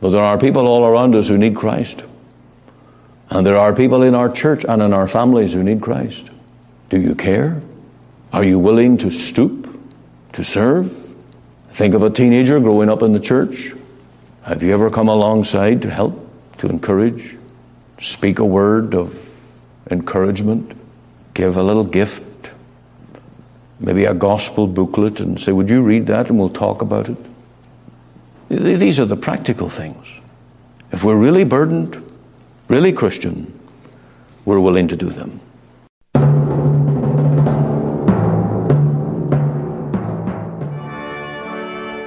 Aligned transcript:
But 0.00 0.10
there 0.10 0.22
are 0.22 0.38
people 0.38 0.66
all 0.66 0.84
around 0.84 1.14
us 1.14 1.28
who 1.28 1.36
need 1.36 1.56
Christ. 1.56 2.04
And 3.28 3.46
there 3.46 3.56
are 3.56 3.74
people 3.74 4.02
in 4.02 4.14
our 4.14 4.30
church 4.30 4.64
and 4.64 4.82
in 4.82 4.92
our 4.92 5.06
families 5.06 5.52
who 5.52 5.62
need 5.62 5.80
Christ. 5.80 6.28
Do 6.88 7.00
you 7.00 7.14
care? 7.14 7.62
Are 8.32 8.42
you 8.42 8.58
willing 8.58 8.98
to 8.98 9.10
stoop 9.10 9.68
to 10.32 10.42
serve? 10.42 10.96
Think 11.70 11.94
of 11.94 12.02
a 12.02 12.10
teenager 12.10 12.58
growing 12.58 12.90
up 12.90 13.02
in 13.02 13.12
the 13.12 13.20
church. 13.20 13.72
Have 14.42 14.62
you 14.62 14.72
ever 14.72 14.90
come 14.90 15.08
alongside 15.08 15.82
to 15.82 15.90
help, 15.90 16.28
to 16.58 16.68
encourage, 16.68 17.36
speak 18.00 18.38
a 18.38 18.44
word 18.44 18.94
of 18.94 19.28
encouragement, 19.90 20.72
give 21.34 21.56
a 21.56 21.62
little 21.62 21.84
gift, 21.84 22.50
maybe 23.78 24.04
a 24.04 24.14
gospel 24.14 24.66
booklet, 24.66 25.20
and 25.20 25.38
say, 25.38 25.52
Would 25.52 25.68
you 25.68 25.82
read 25.82 26.06
that 26.06 26.30
and 26.30 26.38
we'll 26.38 26.48
talk 26.48 26.82
about 26.82 27.08
it? 27.08 27.18
These 28.50 28.98
are 28.98 29.04
the 29.04 29.16
practical 29.16 29.68
things. 29.68 30.20
If 30.90 31.04
we're 31.04 31.14
really 31.14 31.44
burdened, 31.44 32.04
really 32.66 32.92
Christian, 32.92 33.56
we're 34.44 34.58
willing 34.58 34.88
to 34.88 34.96
do 34.96 35.08
them. 35.08 35.40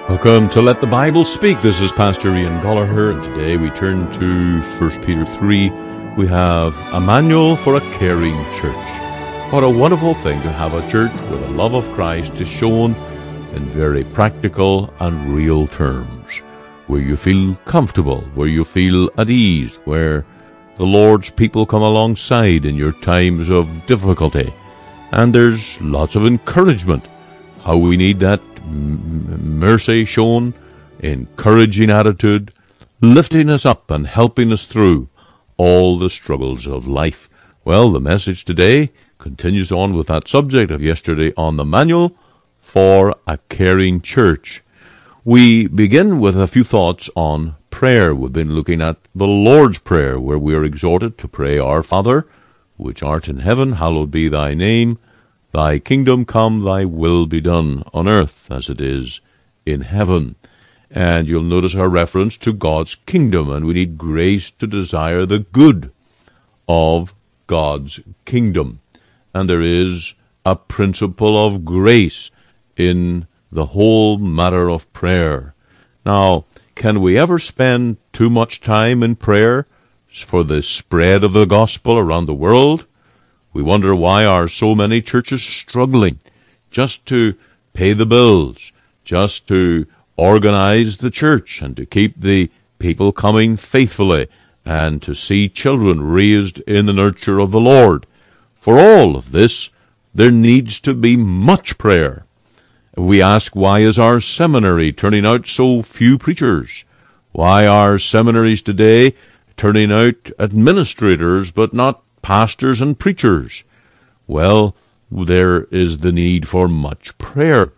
Welcome 0.10 0.50
to 0.50 0.62
Let 0.62 0.82
the 0.82 0.88
Bible 0.88 1.24
Speak. 1.24 1.62
This 1.62 1.80
is 1.80 1.94
Pastor 1.94 2.36
Ian 2.36 2.60
Goligher, 2.60 3.14
and 3.14 3.24
today 3.24 3.56
we 3.56 3.70
turn 3.70 4.12
to 4.12 4.60
1 4.62 5.02
Peter 5.06 5.24
3. 5.24 5.70
We 6.18 6.28
have 6.28 6.78
a 6.92 7.00
manual 7.00 7.56
for 7.56 7.78
a 7.78 7.82
caring 7.98 8.36
church. 8.56 9.54
What 9.54 9.64
a 9.64 9.70
wonderful 9.70 10.14
thing 10.14 10.42
to 10.42 10.52
have 10.52 10.74
a 10.74 10.86
church 10.92 11.14
where 11.30 11.40
the 11.40 11.52
love 11.52 11.74
of 11.74 11.90
Christ 11.92 12.34
is 12.42 12.50
shown 12.50 12.96
in 13.54 13.66
very 13.66 14.04
practical 14.04 14.94
and 15.00 15.34
real 15.34 15.68
terms, 15.68 16.42
where 16.88 17.02
you 17.02 17.16
feel 17.16 17.56
comfortable, 17.66 18.22
where 18.36 18.48
you 18.48 18.66
feel 18.66 19.10
at 19.18 19.30
ease, 19.30 19.80
where 19.86 20.26
the 20.76 20.86
Lord's 20.86 21.30
people 21.30 21.66
come 21.66 21.84
alongside 21.84 22.66
in 22.66 22.76
your 22.76 22.94
times 22.94 23.50
of 23.50 23.86
difficulty. 23.86 24.52
And 25.12 25.34
there's 25.34 25.80
lots 25.82 26.16
of 26.16 26.26
encouragement. 26.26 27.06
How 27.64 27.78
we 27.78 27.96
need 27.96 28.20
that 28.20 28.42
mercy 28.66 30.06
shown, 30.06 30.54
encouraging 31.00 31.92
attitude, 31.92 32.52
lifting 33.02 33.50
us 33.50 33.66
up 33.66 33.92
and 33.92 34.08
helping 34.08 34.52
us 34.52 34.66
through 34.66 35.10
all 35.58 36.00
the 36.00 36.10
struggles 36.10 36.66
of 36.66 36.88
life. 36.88 37.30
Well, 37.64 37.92
the 37.92 38.00
message 38.00 38.44
today 38.44 38.92
continues 39.20 39.72
on 39.72 39.94
with 39.94 40.08
that 40.08 40.28
subject 40.28 40.72
of 40.72 40.82
yesterday 40.82 41.32
on 41.38 41.58
the 41.58 41.66
manual 41.66 42.16
for 42.74 43.16
a 43.28 43.38
caring 43.50 44.02
church. 44.02 44.64
We 45.24 45.68
begin 45.68 46.20
with 46.20 46.36
a 46.36 46.48
few 46.48 46.64
thoughts 46.64 47.08
on 47.16 47.56
prayer. 47.70 48.16
We've 48.16 48.34
been 48.34 48.56
looking 48.56 48.82
at 48.82 48.98
the 49.14 49.28
Lord's 49.28 49.78
Prayer, 49.78 50.20
where 50.20 50.40
we 50.40 50.56
are 50.56 50.64
exhorted 50.64 51.20
to 51.20 51.28
pray, 51.28 51.60
Our 51.60 51.84
Father, 51.84 52.26
which 52.76 53.04
art 53.04 53.28
in 53.28 53.42
heaven, 53.42 53.74
hallowed 53.74 54.10
be 54.10 54.28
thy 54.28 54.56
name. 54.56 54.98
Thy 55.52 55.78
kingdom 55.78 56.26
come, 56.26 56.62
thy 56.62 56.84
will 56.84 57.28
be 57.28 57.40
done 57.40 57.84
on 57.94 58.08
earth 58.08 58.48
as 58.50 58.70
it 58.70 58.82
is 58.82 59.22
in 59.68 59.82
heaven. 59.82 60.36
And 60.90 61.28
you'll 61.28 61.44
notice 61.44 61.76
our 61.76 61.90
reference 61.90 62.40
to 62.40 62.54
God's 62.54 62.96
kingdom, 62.96 63.52
and 63.52 63.68
we 63.68 63.76
need 63.76 64.00
grace 64.00 64.50
to 64.50 64.66
desire 64.66 65.28
the 65.28 65.38
good 65.38 65.92
of 66.68 67.14
God's 67.46 68.00
kingdom. 68.26 68.82
And 69.32 69.48
there 69.48 69.62
is 69.62 70.16
a 70.44 70.56
principle 70.56 71.38
of 71.38 71.66
grace 71.66 72.32
in 72.78 73.28
the 73.52 73.68
whole 73.68 74.18
matter 74.18 74.70
of 74.70 74.92
prayer. 74.94 75.54
Now, 76.06 76.46
can 76.76 77.02
we 77.02 77.18
ever 77.18 77.40
spend 77.40 77.98
too 78.12 78.30
much 78.30 78.62
time 78.62 79.04
in 79.04 79.16
prayer 79.16 79.68
for 80.08 80.44
the 80.44 80.62
spread 80.62 81.24
of 81.24 81.34
the 81.34 81.46
gospel 81.46 81.98
around 81.98 82.26
the 82.26 82.34
world? 82.34 82.86
We 83.54 83.62
wonder 83.62 83.96
why 83.96 84.26
are 84.26 84.48
so 84.48 84.74
many 84.74 85.02
churches 85.02 85.44
struggling 85.44 86.20
just 86.72 87.06
to 87.08 87.36
pay 87.74 87.94
the 87.94 88.06
bills, 88.06 88.72
just 89.04 89.48
to 89.48 89.86
organize 90.18 90.98
the 90.98 91.12
church 91.12 91.62
and 91.62 91.76
to 91.78 91.86
keep 91.86 92.20
the 92.20 92.50
people 92.80 93.12
coming 93.12 93.56
faithfully 93.56 94.28
and 94.66 95.02
to 95.02 95.14
see 95.14 95.50
children 95.50 96.02
raised 96.02 96.60
in 96.62 96.86
the 96.86 96.94
nurture 96.94 97.40
of 97.40 97.52
the 97.52 97.60
Lord. 97.60 98.06
For 98.56 98.80
all 98.80 99.16
of 99.16 99.32
this, 99.32 99.70
there 100.14 100.32
needs 100.32 100.80
to 100.82 100.94
be 100.94 101.16
much 101.16 101.78
prayer. 101.78 102.26
We 102.96 103.24
ask, 103.24 103.56
why 103.56 103.80
is 103.80 103.98
our 103.98 104.22
seminary 104.22 104.92
turning 104.92 105.26
out 105.26 105.48
so 105.48 105.82
few 105.82 106.20
preachers? 106.20 106.86
Why 107.32 107.66
are 107.66 107.98
seminaries 107.98 108.62
today 108.62 109.16
turning 109.58 109.92
out 109.92 110.30
administrators 110.38 111.50
but 111.50 111.74
not 111.74 112.04
pastors 112.22 112.82
and 112.82 113.00
preachers? 113.00 113.64
Well, 114.28 114.76
there 115.10 115.64
is 115.66 116.00
the 116.00 116.12
need 116.12 116.48
for 116.48 116.68
much 116.68 117.18
prayer. 117.18 117.74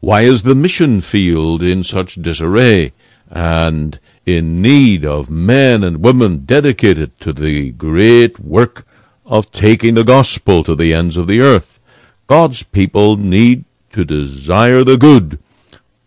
Why 0.00 0.22
is 0.22 0.42
the 0.42 0.54
mission 0.54 1.00
field 1.00 1.62
in 1.62 1.82
such 1.82 2.16
disarray 2.16 2.92
and 3.30 3.98
in 4.26 4.60
need 4.60 5.06
of 5.06 5.30
men 5.30 5.82
and 5.82 6.02
women 6.02 6.44
dedicated 6.44 7.18
to 7.20 7.32
the 7.32 7.70
great 7.72 8.38
work 8.38 8.86
of 9.24 9.52
taking 9.52 9.94
the 9.94 10.04
gospel 10.04 10.62
to 10.64 10.74
the 10.74 10.92
ends 10.92 11.16
of 11.16 11.26
the 11.28 11.40
earth? 11.40 11.80
God's 12.26 12.62
people 12.62 13.16
need 13.16 13.64
to 13.92 14.04
desire 14.04 14.84
the 14.84 14.96
good 14.96 15.38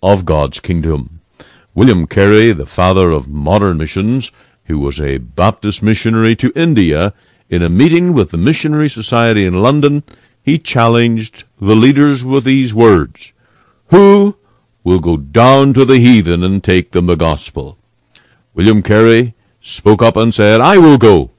of 0.01 0.25
God's 0.25 0.59
kingdom. 0.59 1.21
William 1.73 2.07
Carey, 2.07 2.51
the 2.51 2.65
father 2.65 3.11
of 3.11 3.27
modern 3.27 3.77
missions, 3.77 4.31
who 4.65 4.79
was 4.79 4.99
a 5.01 5.17
Baptist 5.17 5.81
missionary 5.81 6.35
to 6.35 6.53
India, 6.55 7.13
in 7.49 7.61
a 7.61 7.69
meeting 7.69 8.13
with 8.13 8.31
the 8.31 8.37
Missionary 8.37 8.89
Society 8.89 9.45
in 9.45 9.61
London, 9.61 10.03
he 10.41 10.57
challenged 10.59 11.43
the 11.59 11.75
leaders 11.75 12.23
with 12.23 12.43
these 12.43 12.73
words 12.73 13.31
Who 13.87 14.37
will 14.83 14.99
go 14.99 15.17
down 15.17 15.73
to 15.73 15.85
the 15.85 15.99
heathen 15.99 16.43
and 16.43 16.63
take 16.63 16.91
them 16.91 17.05
the 17.05 17.15
gospel? 17.15 17.77
William 18.53 18.83
Carey 18.83 19.33
spoke 19.61 20.01
up 20.01 20.15
and 20.15 20.33
said, 20.33 20.61
I 20.61 20.77
will 20.77 20.97
go, 20.97 21.31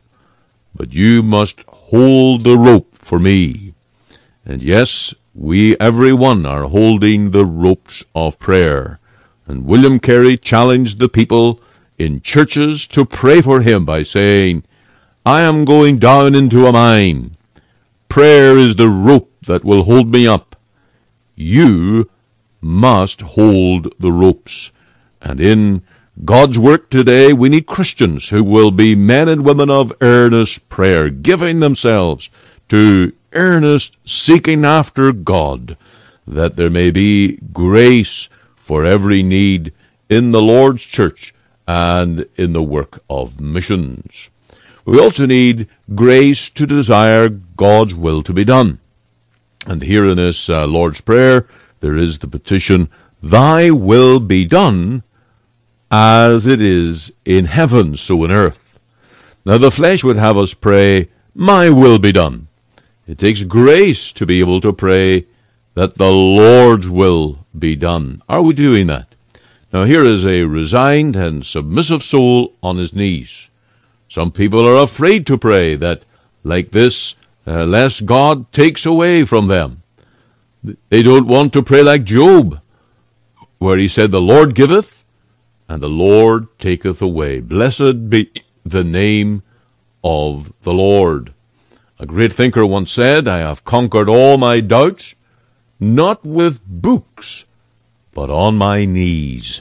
but 0.74 0.92
you 0.92 1.22
must 1.22 1.60
hold 1.68 2.44
the 2.44 2.56
rope 2.56 2.96
for 2.96 3.18
me. 3.18 3.74
And 4.44 4.62
yes, 4.62 5.14
we 5.34 5.76
every 5.78 6.12
one 6.12 6.46
are 6.46 6.64
holding 6.64 7.30
the 7.32 7.44
ropes 7.44 8.04
of 8.14 8.38
prayer. 8.38 9.00
And 9.46 9.66
William 9.66 9.98
Carey 9.98 10.38
challenged 10.38 11.00
the 11.00 11.08
people 11.08 11.60
in 11.98 12.20
churches 12.20 12.86
to 12.88 13.04
pray 13.04 13.40
for 13.40 13.60
him 13.60 13.84
by 13.84 14.04
saying, 14.04 14.62
I 15.26 15.42
am 15.42 15.64
going 15.64 15.98
down 15.98 16.34
into 16.34 16.66
a 16.66 16.72
mine. 16.72 17.32
Prayer 18.08 18.56
is 18.56 18.76
the 18.76 18.88
rope 18.88 19.32
that 19.46 19.64
will 19.64 19.82
hold 19.82 20.08
me 20.12 20.26
up. 20.26 20.54
You 21.34 22.08
must 22.60 23.20
hold 23.20 23.92
the 23.98 24.12
ropes. 24.12 24.70
And 25.20 25.40
in 25.40 25.82
God's 26.24 26.58
work 26.58 26.90
today, 26.90 27.32
we 27.32 27.48
need 27.48 27.66
Christians 27.66 28.28
who 28.28 28.44
will 28.44 28.70
be 28.70 28.94
men 28.94 29.28
and 29.28 29.44
women 29.44 29.68
of 29.68 29.92
earnest 30.00 30.68
prayer, 30.68 31.10
giving 31.10 31.58
themselves 31.58 32.30
to 32.68 33.12
earnest 33.34 33.96
seeking 34.04 34.64
after 34.64 35.12
God, 35.12 35.76
that 36.26 36.56
there 36.56 36.70
may 36.70 36.90
be 36.90 37.38
grace 37.52 38.28
for 38.56 38.84
every 38.84 39.22
need 39.22 39.72
in 40.08 40.32
the 40.32 40.42
Lord's 40.42 40.82
church 40.82 41.34
and 41.66 42.26
in 42.36 42.52
the 42.52 42.62
work 42.62 43.02
of 43.08 43.40
missions. 43.40 44.30
We 44.84 44.98
also 44.98 45.26
need 45.26 45.68
grace 45.94 46.48
to 46.50 46.66
desire 46.66 47.28
God's 47.28 47.94
will 47.94 48.22
to 48.22 48.32
be 48.32 48.44
done. 48.44 48.80
And 49.66 49.82
here 49.82 50.06
in 50.06 50.16
this 50.16 50.48
uh, 50.48 50.66
Lord's 50.66 51.00
Prayer, 51.00 51.48
there 51.80 51.96
is 51.96 52.18
the 52.18 52.28
petition, 52.28 52.90
Thy 53.22 53.70
will 53.70 54.20
be 54.20 54.44
done 54.44 55.02
as 55.90 56.46
it 56.46 56.60
is 56.60 57.12
in 57.24 57.46
heaven, 57.46 57.96
so 57.96 58.24
in 58.24 58.30
earth. 58.30 58.78
Now 59.46 59.58
the 59.58 59.70
flesh 59.70 60.04
would 60.04 60.16
have 60.16 60.36
us 60.36 60.52
pray, 60.52 61.08
My 61.34 61.70
will 61.70 61.98
be 61.98 62.12
done. 62.12 62.48
It 63.06 63.18
takes 63.18 63.42
grace 63.42 64.12
to 64.12 64.24
be 64.24 64.40
able 64.40 64.60
to 64.62 64.72
pray 64.72 65.26
that 65.74 65.98
the 65.98 66.10
Lord's 66.10 66.88
will 66.88 67.44
be 67.56 67.76
done. 67.76 68.20
Are 68.28 68.42
we 68.42 68.54
doing 68.54 68.86
that? 68.86 69.14
Now 69.72 69.84
here 69.84 70.04
is 70.04 70.24
a 70.24 70.44
resigned 70.44 71.16
and 71.16 71.44
submissive 71.44 72.02
soul 72.02 72.54
on 72.62 72.78
his 72.78 72.94
knees. 72.94 73.48
Some 74.08 74.30
people 74.30 74.66
are 74.66 74.82
afraid 74.82 75.26
to 75.26 75.36
pray 75.36 75.74
that, 75.76 76.04
like 76.44 76.70
this, 76.70 77.14
uh, 77.46 77.66
lest 77.66 78.06
God 78.06 78.50
takes 78.52 78.86
away 78.86 79.24
from 79.24 79.48
them. 79.48 79.82
They 80.88 81.02
don't 81.02 81.26
want 81.26 81.52
to 81.52 81.62
pray 81.62 81.82
like 81.82 82.04
Job, 82.04 82.60
where 83.58 83.76
he 83.76 83.88
said, 83.88 84.12
The 84.12 84.20
Lord 84.20 84.54
giveth, 84.54 85.04
and 85.68 85.82
the 85.82 85.88
Lord 85.88 86.46
taketh 86.58 87.02
away. 87.02 87.40
Blessed 87.40 88.08
be 88.08 88.30
the 88.64 88.84
name 88.84 89.42
of 90.02 90.52
the 90.62 90.72
Lord. 90.72 91.34
A 91.98 92.06
great 92.06 92.32
thinker 92.32 92.66
once 92.66 92.90
said, 92.90 93.28
I 93.28 93.38
have 93.38 93.64
conquered 93.64 94.08
all 94.08 94.36
my 94.36 94.58
doubts, 94.58 95.14
not 95.78 96.24
with 96.24 96.60
books, 96.66 97.44
but 98.12 98.30
on 98.30 98.56
my 98.56 98.84
knees. 98.84 99.60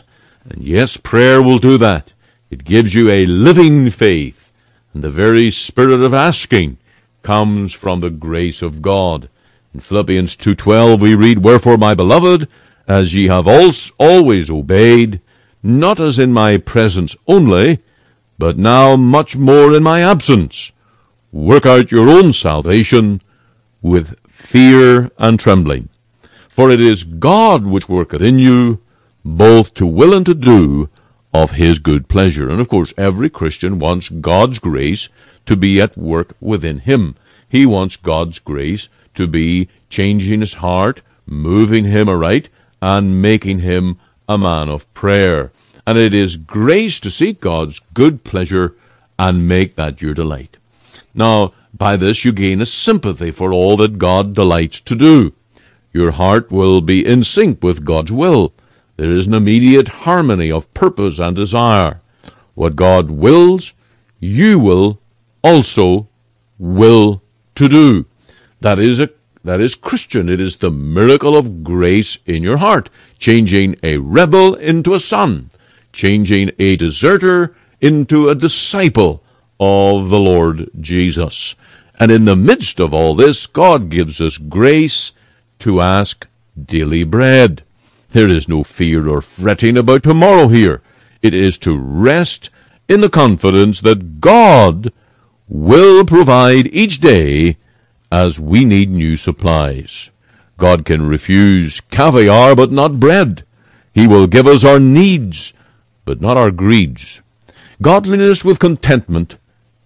And 0.50 0.64
yes, 0.64 0.98
prayer 0.98 1.42
will 1.42 1.60
do 1.60 1.78
that. 1.78 2.12
It 2.50 2.66
gives 2.66 2.94
you 2.94 3.10
a 3.10 3.28
living 3.28 3.90
faith, 3.92 4.52
and 4.94 5.04
the 5.04 5.10
very 5.10 5.52
spirit 5.52 6.02
of 6.02 6.14
asking 6.14 6.78
comes 7.22 7.72
from 7.72 8.00
the 8.00 8.10
grace 8.10 8.62
of 8.62 8.82
God. 8.82 9.30
In 9.74 9.80
Philippians 9.80 10.36
2:12 10.36 11.00
we 11.00 11.16
read, 11.16 11.40
"Wherefore, 11.40 11.78
my 11.78 11.94
beloved, 11.94 12.48
as 12.88 13.14
ye 13.14 13.28
have 13.28 13.48
always 13.48 14.50
obeyed, 14.50 15.22
not 15.64 16.00
as 16.00 16.20
in 16.20 16.34
my 16.34 16.58
presence 16.58 17.16
only, 17.28 17.80
but 18.38 18.58
now 18.58 18.96
much 18.96 19.36
more 19.36 19.74
in 19.74 19.82
my 19.82 20.02
absence, 20.02 20.72
work 21.34 21.66
out 21.66 21.92
your 21.92 22.10
own 22.10 22.32
salvation 22.32 23.20
with 23.82 24.16
fear 24.30 25.12
and 25.18 25.40
trembling. 25.40 25.90
For 26.48 26.70
it 26.70 26.80
is 26.80 27.04
God 27.04 27.66
which 27.66 27.90
worketh 27.90 28.22
in 28.22 28.38
you, 28.38 28.80
both 29.26 29.74
to 29.74 29.88
will 29.88 30.14
and 30.14 30.26
to 30.28 30.36
do 30.36 30.90
of 31.34 31.54
his 31.54 31.80
good 31.80 32.08
pleasure. 32.08 32.48
And 32.48 32.62
of 32.62 32.70
course, 32.70 32.94
every 32.98 33.32
Christian 33.32 33.80
wants 33.80 34.10
God's 34.10 34.60
grace 34.60 35.10
to 35.48 35.56
be 35.56 35.82
at 35.82 35.98
work 35.98 36.36
within 36.40 36.80
him. 36.80 37.16
He 37.50 37.66
wants 37.66 37.96
God's 37.96 38.38
grace 38.38 38.88
to 39.16 39.28
be 39.28 39.70
changing 39.90 40.42
his 40.42 40.54
heart, 40.56 41.02
moving 41.26 41.86
him 41.86 42.08
aright, 42.08 42.50
and 42.80 43.22
making 43.22 43.60
him 43.60 44.00
a 44.30 44.38
man 44.38 44.70
of 44.70 44.92
prayer. 44.94 45.52
And 45.88 45.98
it 45.98 46.14
is 46.14 46.38
grace 46.38 47.00
to 47.00 47.10
seek 47.10 47.42
God's 47.42 47.82
good 47.96 48.24
pleasure 48.24 48.76
and 49.18 49.48
make 49.48 49.76
that 49.76 50.02
your 50.02 50.14
delight. 50.14 50.58
Now, 51.14 51.54
by 51.74 51.98
this 51.98 52.24
you 52.24 52.32
gain 52.32 52.62
a 52.62 52.66
sympathy 52.66 53.32
for 53.32 53.54
all 53.54 53.78
that 53.78 53.98
God 53.98 54.34
delights 54.34 54.80
to 54.82 54.96
do. 54.96 55.34
Your 55.92 56.12
heart 56.12 56.52
will 56.52 56.82
be 56.82 57.06
in 57.06 57.24
sync 57.24 57.64
with 57.64 57.86
God's 57.86 58.12
will. 58.12 58.54
There 58.98 59.12
is 59.12 59.28
an 59.28 59.34
immediate 59.34 59.88
harmony 59.88 60.52
of 60.52 60.74
purpose 60.74 61.20
and 61.20 61.36
desire. 61.36 62.02
What 62.54 62.76
God 62.76 63.12
wills, 63.12 63.74
you 64.20 64.60
will 64.60 65.00
also 65.44 66.08
will 66.60 67.22
to 67.56 67.68
do. 67.68 68.06
That 68.62 68.80
is 68.80 69.00
a 69.00 69.10
that 69.44 69.60
is 69.60 69.76
Christian. 69.76 70.30
It 70.30 70.40
is 70.40 70.58
the 70.58 70.72
miracle 70.72 71.36
of 71.36 71.64
grace 71.64 72.18
in 72.26 72.44
your 72.44 72.58
heart, 72.58 72.90
changing 73.20 73.76
a 73.84 73.98
rebel 73.98 74.56
into 74.56 74.94
a 74.94 75.00
son, 75.00 75.50
changing 75.92 76.52
a 76.60 76.78
deserter 76.78 77.56
into 77.82 78.30
a 78.30 78.36
disciple 78.36 79.23
of 79.64 80.10
the 80.10 80.20
Lord 80.20 80.70
Jesus. 80.80 81.56
And 81.98 82.12
in 82.12 82.26
the 82.26 82.36
midst 82.36 82.80
of 82.80 82.94
all 82.94 83.16
this, 83.16 83.46
God 83.46 83.90
gives 83.90 84.20
us 84.20 84.38
grace 84.38 85.14
to 85.60 85.80
ask 85.80 86.28
daily 86.62 87.04
bread. 87.04 87.64
There 88.12 88.28
is 88.28 88.50
no 88.50 88.64
fear 88.64 89.08
or 89.08 89.22
fretting 89.22 89.78
about 89.78 90.04
tomorrow 90.04 90.48
here. 90.50 90.82
It 91.22 91.34
is 91.34 91.58
to 91.60 91.78
rest 91.78 92.50
in 92.90 93.00
the 93.02 93.10
confidence 93.10 93.80
that 93.82 94.20
God 94.20 94.92
will 95.48 96.06
provide 96.06 96.68
each 96.68 97.00
day 97.00 97.58
as 98.12 98.40
we 98.40 98.66
need 98.66 98.90
new 98.90 99.16
supplies. 99.16 100.10
God 100.58 100.84
can 100.84 101.08
refuse 101.08 101.80
caviar, 101.80 102.56
but 102.56 102.72
not 102.72 103.00
bread. 103.00 103.46
He 103.94 104.08
will 104.08 104.28
give 104.28 104.46
us 104.48 104.64
our 104.64 104.80
needs, 104.80 105.54
but 106.04 106.20
not 106.20 106.38
our 106.38 106.52
greeds. 106.52 107.22
Godliness 107.82 108.44
with 108.44 108.60
contentment 108.60 109.38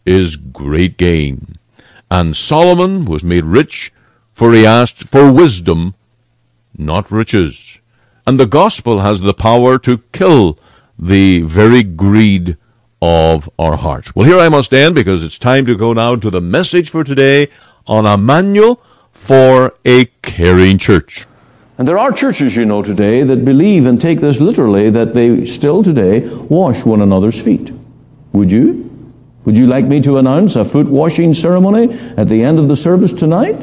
is 0.07 0.35
great 0.35 0.97
gain. 0.97 1.57
And 2.09 2.35
Solomon 2.35 3.05
was 3.05 3.23
made 3.23 3.43
rich, 3.43 3.91
for 4.33 4.53
he 4.53 4.65
asked 4.65 5.03
for 5.03 5.31
wisdom, 5.31 5.95
not 6.77 7.11
riches. 7.11 7.79
And 8.25 8.39
the 8.39 8.45
gospel 8.45 8.99
has 8.99 9.21
the 9.21 9.33
power 9.33 9.77
to 9.79 9.99
kill 10.13 10.57
the 10.97 11.41
very 11.41 11.83
greed 11.83 12.57
of 13.01 13.49
our 13.59 13.77
heart. 13.77 14.15
Well, 14.15 14.27
here 14.27 14.39
I 14.39 14.49
must 14.49 14.73
end 14.73 14.95
because 14.95 15.23
it's 15.23 15.37
time 15.37 15.65
to 15.65 15.77
go 15.77 15.93
now 15.93 16.15
to 16.15 16.29
the 16.29 16.41
message 16.41 16.89
for 16.89 17.03
today 17.03 17.49
on 17.85 18.05
a 18.05 18.17
manual 18.17 18.81
for 19.11 19.75
a 19.85 20.05
caring 20.21 20.77
church. 20.77 21.25
And 21.77 21.87
there 21.87 21.97
are 21.99 22.11
churches, 22.11 22.55
you 22.55 22.65
know, 22.65 22.81
today 22.81 23.23
that 23.23 23.45
believe 23.45 23.85
and 23.85 24.01
take 24.01 24.19
this 24.19 24.39
literally 24.39 24.89
that 24.89 25.13
they 25.13 25.45
still 25.45 25.83
today 25.83 26.27
wash 26.27 26.83
one 26.83 27.01
another's 27.01 27.39
feet. 27.39 27.71
Would 28.33 28.51
you? 28.51 28.86
Would 29.47 29.55
you 29.55 29.65
like 29.65 29.85
me 29.85 30.01
to 30.01 30.17
announce 30.17 30.57
a 30.57 30.65
foot 30.65 30.87
washing 30.87 31.33
ceremony 31.33 31.97
at 32.17 32.27
the 32.27 32.43
end 32.43 32.59
of 32.59 32.67
the 32.67 32.75
service 32.75 33.13
tonight? 33.13 33.57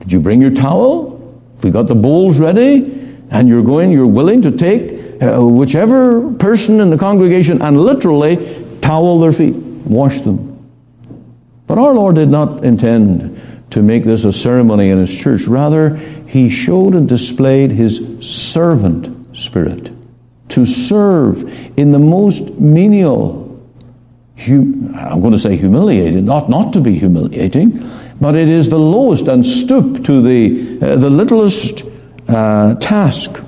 Did 0.00 0.12
you 0.12 0.20
bring 0.20 0.38
your 0.38 0.50
towel? 0.50 1.42
We 1.62 1.70
got 1.70 1.86
the 1.86 1.94
bowls 1.94 2.38
ready, 2.38 3.16
and 3.30 3.48
you're 3.48 3.62
going, 3.62 3.90
you're 3.90 4.06
willing 4.06 4.42
to 4.42 4.50
take 4.50 5.22
uh, 5.22 5.42
whichever 5.42 6.30
person 6.34 6.78
in 6.80 6.90
the 6.90 6.98
congregation 6.98 7.62
and 7.62 7.80
literally 7.80 8.36
towel 8.82 9.18
their 9.18 9.32
feet, 9.32 9.54
wash 9.54 10.20
them. 10.20 10.62
But 11.66 11.78
our 11.78 11.94
Lord 11.94 12.16
did 12.16 12.28
not 12.28 12.62
intend 12.62 13.40
to 13.70 13.80
make 13.80 14.04
this 14.04 14.24
a 14.24 14.32
ceremony 14.34 14.90
in 14.90 14.98
his 14.98 15.18
church. 15.18 15.44
Rather, 15.44 15.96
he 16.26 16.50
showed 16.50 16.94
and 16.94 17.08
displayed 17.08 17.70
his 17.70 18.18
servant 18.20 19.34
spirit 19.34 19.90
to 20.50 20.66
serve 20.66 21.50
in 21.78 21.92
the 21.92 21.98
most 21.98 22.60
menial, 22.60 23.47
I'm 24.46 25.20
going 25.20 25.32
to 25.32 25.38
say 25.38 25.56
humiliating, 25.56 26.24
not, 26.24 26.48
not 26.48 26.72
to 26.74 26.80
be 26.80 26.98
humiliating, 26.98 27.90
but 28.20 28.36
it 28.36 28.48
is 28.48 28.68
the 28.68 28.78
lowest 28.78 29.26
and 29.26 29.44
stoop 29.44 30.04
to 30.04 30.22
the, 30.22 30.78
uh, 30.80 30.96
the 30.96 31.10
littlest 31.10 31.82
uh, 32.28 32.76
task. 32.76 33.40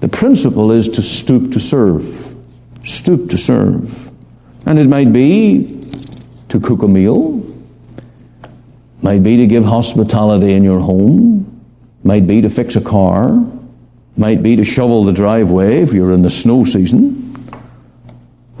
The 0.00 0.08
principle 0.08 0.72
is 0.72 0.88
to 0.90 1.02
stoop 1.02 1.52
to 1.52 1.60
serve. 1.60 2.34
Stoop 2.84 3.30
to 3.30 3.38
serve. 3.38 4.10
And 4.66 4.78
it 4.78 4.88
might 4.88 5.12
be 5.12 5.88
to 6.48 6.60
cook 6.60 6.82
a 6.82 6.88
meal, 6.88 7.46
might 9.02 9.22
be 9.22 9.36
to 9.38 9.46
give 9.46 9.64
hospitality 9.64 10.52
in 10.52 10.64
your 10.64 10.80
home, 10.80 11.46
might 12.04 12.26
be 12.26 12.40
to 12.42 12.50
fix 12.50 12.76
a 12.76 12.80
car, 12.80 13.44
might 14.16 14.42
be 14.42 14.56
to 14.56 14.64
shovel 14.64 15.04
the 15.04 15.12
driveway 15.12 15.80
if 15.82 15.92
you're 15.92 16.12
in 16.12 16.22
the 16.22 16.30
snow 16.30 16.64
season. 16.64 17.19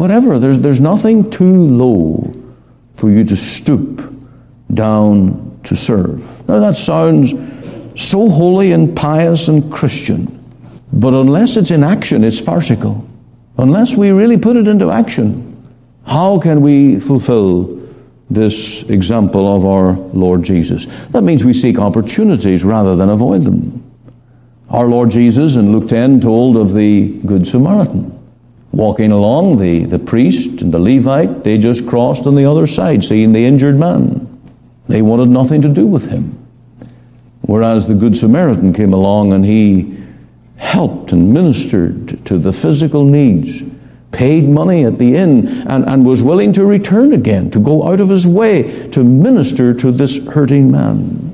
Whatever, 0.00 0.38
there's, 0.38 0.60
there's 0.60 0.80
nothing 0.80 1.30
too 1.30 1.66
low 1.66 2.34
for 2.96 3.10
you 3.10 3.22
to 3.22 3.36
stoop 3.36 4.10
down 4.72 5.60
to 5.64 5.76
serve. 5.76 6.48
Now 6.48 6.58
that 6.60 6.78
sounds 6.78 7.34
so 8.02 8.30
holy 8.30 8.72
and 8.72 8.96
pious 8.96 9.48
and 9.48 9.70
Christian, 9.70 10.42
but 10.90 11.12
unless 11.12 11.58
it's 11.58 11.70
in 11.70 11.84
action, 11.84 12.24
it's 12.24 12.40
farcical. 12.40 13.06
Unless 13.58 13.94
we 13.94 14.10
really 14.10 14.38
put 14.38 14.56
it 14.56 14.66
into 14.66 14.90
action, 14.90 15.70
how 16.06 16.38
can 16.38 16.62
we 16.62 16.98
fulfill 16.98 17.78
this 18.30 18.82
example 18.84 19.54
of 19.54 19.66
our 19.66 19.92
Lord 20.14 20.44
Jesus. 20.44 20.86
That 21.10 21.24
means 21.24 21.44
we 21.44 21.52
seek 21.52 21.78
opportunities 21.78 22.64
rather 22.64 22.96
than 22.96 23.10
avoid 23.10 23.44
them. 23.44 23.84
Our 24.70 24.86
Lord 24.86 25.10
Jesus 25.10 25.56
in 25.56 25.72
Luke 25.72 25.90
10 25.90 26.22
told 26.22 26.56
of 26.56 26.72
the 26.72 27.08
Good 27.26 27.46
Samaritan. 27.46 28.19
Walking 28.72 29.10
along, 29.10 29.58
the, 29.58 29.84
the 29.84 29.98
priest 29.98 30.62
and 30.62 30.72
the 30.72 30.78
Levite, 30.78 31.42
they 31.42 31.58
just 31.58 31.86
crossed 31.86 32.26
on 32.26 32.34
the 32.34 32.44
other 32.44 32.66
side, 32.66 33.04
seeing 33.04 33.32
the 33.32 33.44
injured 33.44 33.78
man. 33.78 34.26
They 34.88 35.02
wanted 35.02 35.28
nothing 35.28 35.62
to 35.62 35.68
do 35.68 35.86
with 35.86 36.08
him. 36.08 36.36
Whereas 37.42 37.86
the 37.86 37.94
Good 37.94 38.16
Samaritan 38.16 38.72
came 38.72 38.92
along 38.92 39.32
and 39.32 39.44
he 39.44 39.98
helped 40.56 41.12
and 41.12 41.32
ministered 41.32 42.24
to 42.26 42.38
the 42.38 42.52
physical 42.52 43.04
needs 43.04 43.62
paid 44.12 44.48
money 44.48 44.84
at 44.84 44.98
the 44.98 45.16
inn, 45.16 45.46
and, 45.68 45.88
and 45.88 46.04
was 46.04 46.22
willing 46.22 46.52
to 46.52 46.64
return 46.64 47.12
again, 47.12 47.50
to 47.50 47.60
go 47.60 47.88
out 47.88 48.00
of 48.00 48.08
his 48.08 48.26
way 48.26 48.88
to 48.90 49.04
minister 49.04 49.72
to 49.72 49.92
this 49.92 50.26
hurting 50.26 50.70
man. 50.70 51.26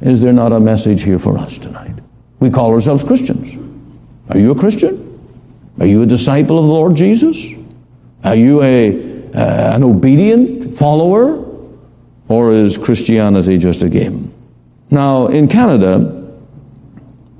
Is 0.00 0.20
there 0.20 0.32
not 0.32 0.52
a 0.52 0.60
message 0.60 1.02
here 1.02 1.18
for 1.18 1.36
us 1.38 1.58
tonight? 1.58 1.94
We 2.40 2.50
call 2.50 2.72
ourselves 2.72 3.02
Christians. 3.02 3.60
Are 4.30 4.38
you 4.38 4.52
a 4.52 4.54
Christian? 4.54 5.03
Are 5.80 5.86
you 5.86 6.02
a 6.02 6.06
disciple 6.06 6.58
of 6.58 6.64
the 6.64 6.72
Lord 6.72 6.94
Jesus? 6.94 7.36
Are 8.22 8.36
you 8.36 8.62
a, 8.62 9.32
uh, 9.32 9.74
an 9.74 9.82
obedient 9.82 10.78
follower? 10.78 11.44
Or 12.28 12.52
is 12.52 12.78
Christianity 12.78 13.58
just 13.58 13.82
a 13.82 13.88
game? 13.88 14.32
Now, 14.90 15.26
in 15.26 15.48
Canada, 15.48 16.32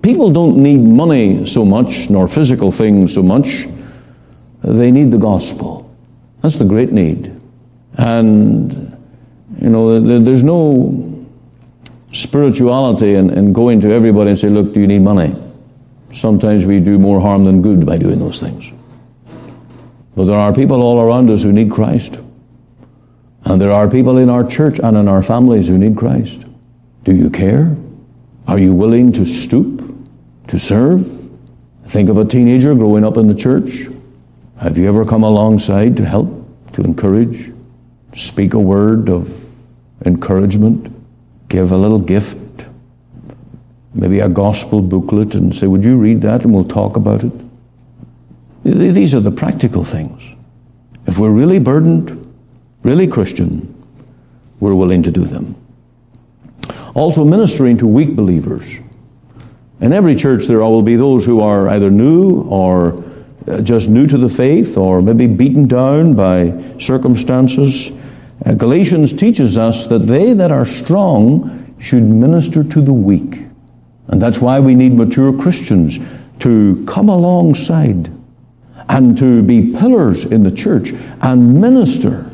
people 0.02 0.30
don't 0.30 0.58
need 0.58 0.78
money 0.78 1.46
so 1.46 1.64
much, 1.64 2.10
nor 2.10 2.28
physical 2.28 2.70
things 2.70 3.14
so 3.14 3.22
much, 3.22 3.66
they 4.62 4.90
need 4.90 5.10
the 5.10 5.18
gospel. 5.18 5.90
That's 6.42 6.56
the 6.56 6.64
great 6.64 6.92
need. 6.92 7.40
And, 7.94 8.96
you 9.60 9.70
know, 9.70 10.00
there's 10.00 10.42
no 10.42 11.26
spirituality 12.12 13.14
in, 13.14 13.30
in 13.30 13.52
going 13.52 13.80
to 13.82 13.92
everybody 13.92 14.30
and 14.30 14.38
say, 14.38 14.48
look, 14.48 14.74
do 14.74 14.80
you 14.80 14.86
need 14.86 15.00
money? 15.00 15.34
Sometimes 16.14 16.64
we 16.64 16.78
do 16.78 16.96
more 16.96 17.20
harm 17.20 17.44
than 17.44 17.60
good 17.60 17.84
by 17.84 17.98
doing 17.98 18.20
those 18.20 18.40
things. 18.40 18.72
But 20.14 20.26
there 20.26 20.38
are 20.38 20.54
people 20.54 20.80
all 20.80 21.00
around 21.00 21.28
us 21.28 21.42
who 21.42 21.52
need 21.52 21.72
Christ. 21.72 22.18
And 23.44 23.60
there 23.60 23.72
are 23.72 23.88
people 23.88 24.18
in 24.18 24.30
our 24.30 24.44
church 24.44 24.78
and 24.78 24.96
in 24.96 25.08
our 25.08 25.24
families 25.24 25.66
who 25.66 25.76
need 25.76 25.96
Christ. 25.96 26.44
Do 27.02 27.12
you 27.12 27.30
care? 27.30 27.76
Are 28.46 28.60
you 28.60 28.74
willing 28.74 29.12
to 29.14 29.26
stoop, 29.26 29.82
to 30.46 30.58
serve? 30.58 31.04
Think 31.86 32.08
of 32.08 32.16
a 32.16 32.24
teenager 32.24 32.74
growing 32.74 33.04
up 33.04 33.16
in 33.16 33.26
the 33.26 33.34
church 33.34 33.88
Have 34.58 34.78
you 34.78 34.88
ever 34.88 35.04
come 35.04 35.24
alongside 35.24 35.96
to 35.96 36.04
help, 36.04 36.28
to 36.74 36.82
encourage, 36.82 37.52
speak 38.16 38.54
a 38.54 38.58
word 38.58 39.10
of 39.10 39.28
encouragement, 40.06 40.94
give 41.48 41.72
a 41.72 41.76
little 41.76 41.98
gift, 41.98 42.38
maybe 43.94 44.20
a 44.20 44.28
gospel 44.28 44.82
booklet, 44.82 45.34
and 45.34 45.54
say, 45.54 45.66
Would 45.66 45.84
you 45.84 45.96
read 45.96 46.20
that 46.22 46.42
and 46.42 46.52
we'll 46.52 46.64
talk 46.64 46.96
about 46.96 47.24
it? 47.24 47.32
These 48.64 49.14
are 49.14 49.20
the 49.20 49.30
practical 49.30 49.84
things. 49.84 50.22
If 51.06 51.18
we're 51.18 51.30
really 51.30 51.58
burdened, 51.58 52.32
really 52.82 53.06
Christian, 53.06 53.70
we're 54.58 54.74
willing 54.74 55.02
to 55.02 55.10
do 55.10 55.24
them. 55.24 55.54
Also, 56.94 57.24
ministering 57.24 57.76
to 57.78 57.86
weak 57.86 58.16
believers. 58.16 58.64
In 59.80 59.92
every 59.92 60.16
church, 60.16 60.46
there 60.46 60.60
will 60.60 60.82
be 60.82 60.96
those 60.96 61.24
who 61.24 61.40
are 61.40 61.68
either 61.68 61.90
new 61.90 62.42
or 62.42 63.04
uh, 63.46 63.60
just 63.60 63.88
new 63.88 64.06
to 64.06 64.16
the 64.16 64.28
faith 64.28 64.78
or 64.78 65.02
maybe 65.02 65.26
beaten 65.26 65.68
down 65.68 66.14
by 66.14 66.78
circumstances. 66.78 67.90
Uh, 68.46 68.54
Galatians 68.54 69.12
teaches 69.12 69.58
us 69.58 69.86
that 69.88 70.06
they 70.06 70.32
that 70.32 70.50
are 70.50 70.64
strong 70.64 71.74
should 71.78 72.04
minister 72.04 72.64
to 72.64 72.80
the 72.80 72.92
weak. 72.92 73.42
And 74.08 74.20
that's 74.20 74.38
why 74.38 74.60
we 74.60 74.74
need 74.74 74.94
mature 74.94 75.32
Christians 75.38 75.98
to 76.40 76.84
come 76.86 77.08
alongside 77.08 78.10
and 78.88 79.16
to 79.18 79.42
be 79.42 79.72
pillars 79.72 80.24
in 80.24 80.42
the 80.42 80.50
church 80.50 80.92
and 81.22 81.60
minister 81.60 82.30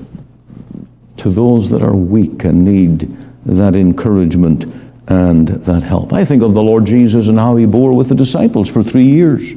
to 1.19 1.31
those 1.31 1.71
that 1.71 1.83
are 1.83 1.95
weak 1.95 2.45
and 2.45 2.65
need 2.65 3.17
that 3.47 3.77
encouragement 3.77 4.65
and 5.07 5.49
that 5.49 5.83
help. 5.83 6.13
I 6.13 6.25
think 6.25 6.43
of 6.43 6.55
the 6.55 6.63
Lord 6.63 6.87
Jesus 6.87 7.29
and 7.29 7.39
how 7.39 7.57
he 7.57 7.67
bore 7.67 7.93
with 7.93 8.09
the 8.09 8.15
disciples 8.15 8.69
for 8.69 8.83
three 8.83 9.05
years. 9.05 9.55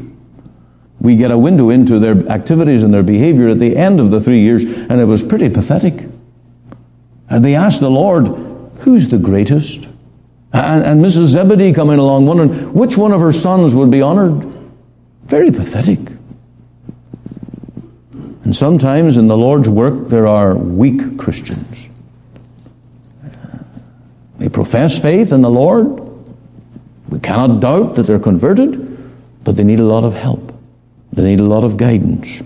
We 1.00 1.15
get 1.15 1.32
a 1.32 1.38
window 1.38 1.70
into 1.70 2.00
their 2.00 2.17
activities 2.29 2.84
and 2.84 2.93
their 2.93 3.03
behavior 3.03 3.50
at 3.50 3.60
the 3.60 3.75
end 3.75 4.00
of 4.00 4.10
the 4.10 4.22
three 4.22 4.39
years, 4.39 4.63
and 4.63 5.01
it 5.01 5.05
was 5.05 5.22
pretty 5.22 5.50
pathetic. 5.50 6.05
And 7.29 7.43
they 7.43 7.55
asked 7.55 7.82
the 7.82 7.89
Lord, 7.89 8.27
Who's 8.79 9.10
the 9.10 9.17
greatest? 9.17 9.88
And, 10.54 10.86
and 10.86 11.04
Mrs. 11.04 11.28
Zebedee 11.28 11.74
coming 11.74 11.98
along 11.98 12.28
wondering 12.28 12.74
which 12.74 12.96
one 12.96 13.12
of 13.12 13.20
her 13.22 13.34
sons 13.34 13.74
would 13.74 13.90
be 13.90 14.02
honored. 14.02 14.54
Very 15.26 15.52
pathetic. 15.52 16.00
And 18.44 18.56
sometimes 18.56 19.18
in 19.18 19.28
the 19.28 19.38
Lord's 19.38 19.68
work, 19.68 20.10
there 20.10 20.28
are 20.28 20.54
weak 20.54 21.18
Christians. 21.18 21.78
They 24.38 24.48
profess 24.48 25.02
faith 25.02 25.32
in 25.32 25.42
the 25.42 25.50
Lord. 25.50 26.02
We 27.10 27.20
cannot 27.20 27.60
doubt 27.60 27.96
that 27.96 28.04
they're 28.04 28.20
converted, 28.20 28.98
but 29.44 29.56
they 29.56 29.64
need 29.64 29.80
a 29.80 29.86
lot 29.86 30.04
of 30.04 30.14
help. 30.14 30.54
They 31.14 31.24
need 31.24 31.40
a 31.40 31.44
lot 31.44 31.64
of 31.64 31.78
guidance. 31.78 32.42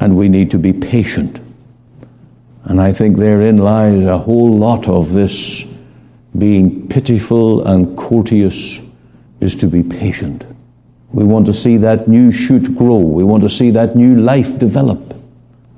And 0.00 0.16
we 0.16 0.28
need 0.28 0.50
to 0.50 0.58
be 0.58 0.72
patient. 0.72 1.40
And 2.64 2.80
I 2.80 2.92
think 2.92 3.16
therein 3.16 3.58
lies 3.58 4.04
a 4.04 4.18
whole 4.18 4.58
lot 4.58 4.88
of 4.88 5.12
this 5.12 5.64
being 6.38 6.88
pitiful 6.88 7.66
and 7.66 7.96
courteous 7.96 8.80
is 9.40 9.54
to 9.56 9.66
be 9.66 9.82
patient. 9.82 10.44
We 11.12 11.24
want 11.24 11.46
to 11.46 11.54
see 11.54 11.76
that 11.78 12.08
new 12.08 12.32
shoot 12.32 12.76
grow. 12.76 12.98
We 12.98 13.24
want 13.24 13.42
to 13.42 13.50
see 13.50 13.70
that 13.70 13.96
new 13.96 14.16
life 14.16 14.58
develop. 14.58 15.14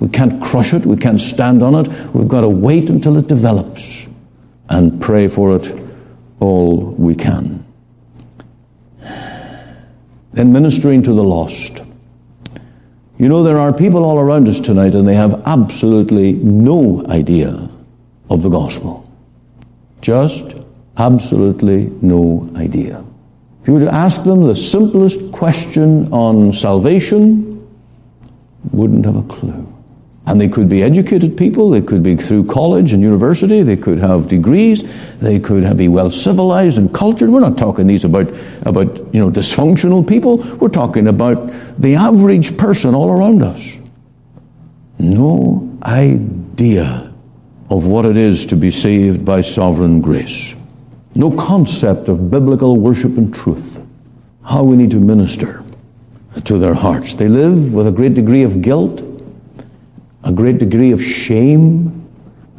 We 0.01 0.09
can't 0.09 0.43
crush 0.43 0.73
it. 0.73 0.87
We 0.87 0.97
can't 0.97 1.21
stand 1.21 1.63
on 1.63 1.75
it. 1.75 2.15
We've 2.15 2.29
got 2.29 2.41
to 2.41 2.49
wait 2.49 2.91
until 2.91 3.17
it 3.17 3.29
develops 3.29 4.07
and 4.69 5.01
pray 5.01 5.29
for 5.29 5.57
it 5.57 5.83
all 6.41 6.79
we 6.79 7.15
can. 7.15 7.65
Then 10.33 10.53
ministering 10.53 11.03
to 11.03 11.13
the 11.13 11.25
lost. 11.25 11.83
You 13.19 13.29
know, 13.29 13.43
there 13.43 13.59
are 13.59 13.73
people 13.73 14.05
all 14.05 14.19
around 14.19 14.49
us 14.49 14.61
tonight 14.61 14.95
and 14.95 15.07
they 15.07 15.15
have 15.15 15.43
absolutely 15.47 16.33
no 16.33 17.05
idea 17.07 17.69
of 18.31 18.43
the 18.43 18.49
gospel. 18.49 19.10
Just 20.01 20.55
absolutely 20.97 21.93
no 22.03 22.51
idea. 22.57 23.05
If 23.63 23.69
you 23.69 23.75
were 23.75 23.81
to 23.81 23.95
ask 23.95 24.23
them 24.25 24.47
the 24.47 24.57
simplest 24.57 25.33
question 25.33 26.13
on 26.13 26.53
salvation, 26.53 27.69
wouldn't 28.73 29.05
have 29.05 29.17
a 29.17 29.23
clue. 29.23 29.67
And 30.27 30.41
they 30.41 30.49
could 30.49 30.69
be 30.69 30.83
educated 30.83 31.37
people, 31.37 31.71
they 31.71 31.81
could 31.81 32.03
be 32.03 32.15
through 32.15 32.45
college 32.45 32.93
and 32.93 33.03
university, 33.03 33.63
they 33.63 33.77
could 33.77 33.99
have 33.99 34.29
degrees, 34.29 34.85
they 35.19 35.41
could 35.41 35.77
be 35.77 35.89
well 35.89 36.11
civilized 36.11 36.79
and 36.79 36.93
cultured. 36.95 37.31
We're 37.31 37.41
not 37.41 37.59
talking 37.59 37.87
these 37.87 38.05
about, 38.05 38.29
about 38.63 38.97
you 39.13 39.21
know, 39.21 39.31
dysfunctional 39.31 40.07
people. 40.07 40.37
We're 40.59 40.69
talking 40.69 41.09
about 41.09 41.51
the 41.81 41.97
average 41.97 42.57
person 42.57 42.95
all 42.95 43.11
around 43.11 43.43
us. 43.43 43.61
No 44.99 45.79
idea 45.83 47.10
of 47.71 47.87
what 47.87 48.05
it 48.05 48.17
is 48.17 48.45
to 48.47 48.57
be 48.57 48.71
saved 48.71 49.25
by 49.25 49.41
sovereign 49.41 50.01
grace 50.01 50.55
no 51.15 51.31
concept 51.31 52.09
of 52.09 52.31
biblical 52.31 52.77
worship 52.77 53.17
and 53.19 53.35
truth, 53.35 53.81
how 54.43 54.63
we 54.63 54.77
need 54.77 54.91
to 54.91 55.01
minister 55.01 55.65
to 56.45 56.59
their 56.59 56.75
hearts. 56.75 57.15
They 57.15 57.29
live 57.29 57.75
with 57.75 57.87
a 57.87 57.93
great 57.93 58.15
degree 58.15 58.43
of 58.43 58.63
guilt, 58.63 59.03
a 60.23 60.33
great 60.33 60.59
degree 60.59 60.93
of 60.93 61.03
shame. 61.03 62.09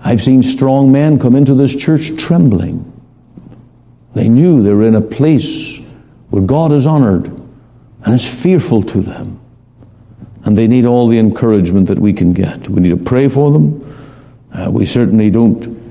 I've 0.03 0.21
seen 0.21 0.43
strong 0.43 0.91
men 0.91 1.19
come 1.19 1.35
into 1.35 1.53
this 1.53 1.75
church 1.75 2.17
trembling. 2.17 2.87
They 4.13 4.27
knew 4.27 4.61
they 4.61 4.73
were 4.73 4.85
in 4.85 4.95
a 4.95 5.01
place 5.01 5.79
where 6.29 6.41
God 6.41 6.73
is 6.73 6.85
honored 6.85 7.27
and 8.03 8.13
it's 8.13 8.27
fearful 8.27 8.83
to 8.83 9.01
them. 9.01 9.39
And 10.43 10.57
they 10.57 10.67
need 10.67 10.85
all 10.85 11.07
the 11.07 11.19
encouragement 11.19 11.87
that 11.87 11.99
we 11.99 12.13
can 12.13 12.33
get. 12.33 12.67
We 12.67 12.81
need 12.81 12.89
to 12.89 12.97
pray 12.97 13.29
for 13.29 13.51
them. 13.51 13.90
Uh, 14.53 14.69
we 14.69 14.85
certainly 14.85 15.29
don't 15.29 15.81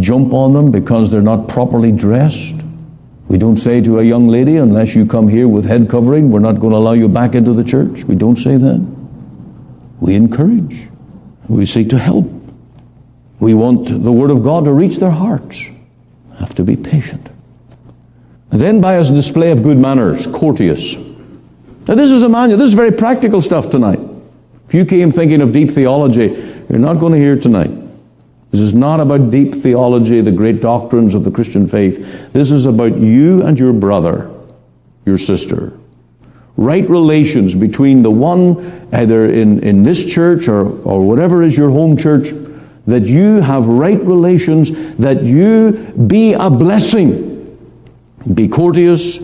jump 0.00 0.32
on 0.32 0.52
them 0.52 0.70
because 0.70 1.10
they're 1.10 1.22
not 1.22 1.48
properly 1.48 1.92
dressed. 1.92 2.54
We 3.28 3.38
don't 3.38 3.56
say 3.56 3.80
to 3.80 4.00
a 4.00 4.02
young 4.02 4.28
lady, 4.28 4.56
unless 4.56 4.94
you 4.94 5.06
come 5.06 5.28
here 5.28 5.48
with 5.48 5.64
head 5.64 5.88
covering, 5.88 6.30
we're 6.30 6.40
not 6.40 6.60
going 6.60 6.72
to 6.72 6.78
allow 6.78 6.92
you 6.92 7.08
back 7.08 7.34
into 7.34 7.52
the 7.52 7.64
church. 7.64 8.04
We 8.04 8.16
don't 8.16 8.36
say 8.36 8.56
that. 8.56 8.96
We 10.00 10.14
encourage. 10.14 10.88
We 11.48 11.66
seek 11.66 11.90
to 11.90 11.98
help. 11.98 12.30
We 13.38 13.54
want 13.54 13.88
the 13.88 14.12
Word 14.12 14.30
of 14.30 14.42
God 14.42 14.64
to 14.64 14.72
reach 14.72 14.96
their 14.96 15.10
hearts. 15.10 15.62
Have 16.38 16.54
to 16.56 16.64
be 16.64 16.76
patient. 16.76 17.28
And 18.50 18.60
then 18.60 18.80
by 18.80 18.94
a 18.94 19.04
display 19.04 19.50
of 19.52 19.62
good 19.62 19.78
manners, 19.78 20.26
courteous. 20.26 20.94
Now 21.86 21.94
this 21.94 22.10
is 22.10 22.22
a 22.22 22.28
manual. 22.28 22.58
This 22.58 22.68
is 22.68 22.74
very 22.74 22.92
practical 22.92 23.40
stuff 23.40 23.70
tonight. 23.70 24.00
If 24.68 24.74
you 24.74 24.84
came 24.84 25.10
thinking 25.10 25.40
of 25.40 25.52
deep 25.52 25.70
theology, 25.70 26.28
you're 26.68 26.78
not 26.78 26.98
going 26.98 27.12
to 27.12 27.18
hear 27.18 27.36
tonight. 27.36 27.70
This 28.50 28.60
is 28.60 28.74
not 28.74 28.98
about 28.98 29.30
deep 29.30 29.54
theology, 29.54 30.20
the 30.20 30.32
great 30.32 30.60
doctrines 30.60 31.14
of 31.14 31.24
the 31.24 31.30
Christian 31.30 31.68
faith. 31.68 32.32
This 32.32 32.50
is 32.50 32.66
about 32.66 32.96
you 32.96 33.42
and 33.42 33.58
your 33.58 33.72
brother, 33.72 34.30
your 35.06 35.18
sister. 35.18 35.72
Right 36.56 36.88
relations 36.90 37.54
between 37.54 38.02
the 38.02 38.10
one, 38.10 38.88
either 38.92 39.26
in, 39.26 39.62
in 39.62 39.82
this 39.84 40.04
church 40.04 40.48
or, 40.48 40.66
or 40.82 41.06
whatever 41.06 41.42
is 41.42 41.56
your 41.56 41.70
home 41.70 41.96
church, 41.96 42.30
that 42.86 43.06
you 43.06 43.40
have 43.40 43.66
right 43.66 44.00
relations, 44.00 44.96
that 44.96 45.22
you 45.22 45.72
be 46.08 46.32
a 46.32 46.50
blessing. 46.50 47.28
Be 48.34 48.48
courteous, 48.48 49.20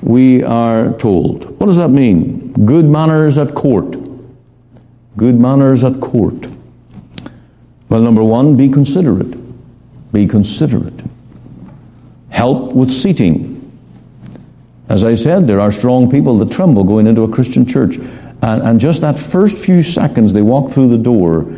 we 0.00 0.44
are 0.44 0.92
told. 0.96 1.58
What 1.58 1.66
does 1.66 1.76
that 1.76 1.88
mean? 1.88 2.52
Good 2.64 2.84
manners 2.84 3.36
at 3.36 3.54
court. 3.54 3.96
Good 5.16 5.38
manners 5.38 5.82
at 5.82 6.00
court. 6.00 6.46
Well, 7.90 8.00
number 8.00 8.22
one, 8.22 8.56
be 8.56 8.68
considerate. 8.68 9.36
Be 10.12 10.26
considerate. 10.26 10.94
Help 12.30 12.72
with 12.72 12.90
seating. 12.90 13.56
As 14.88 15.04
I 15.04 15.16
said, 15.16 15.46
there 15.46 15.60
are 15.60 15.72
strong 15.72 16.10
people 16.10 16.38
that 16.38 16.52
tremble 16.52 16.84
going 16.84 17.06
into 17.06 17.22
a 17.22 17.28
Christian 17.28 17.66
church. 17.66 17.96
And, 17.96 18.62
and 18.62 18.80
just 18.80 19.00
that 19.02 19.18
first 19.18 19.58
few 19.58 19.82
seconds 19.82 20.32
they 20.32 20.40
walk 20.40 20.70
through 20.70 20.88
the 20.88 20.98
door, 20.98 21.52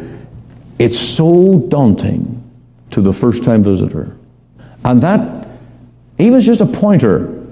it's 0.78 0.98
so 0.98 1.60
daunting 1.68 2.42
to 2.90 3.02
the 3.02 3.12
first 3.12 3.44
time 3.44 3.62
visitor. 3.62 4.16
And 4.84 5.02
that, 5.02 5.48
even 6.18 6.40
just 6.40 6.62
a 6.62 6.66
pointer, 6.66 7.44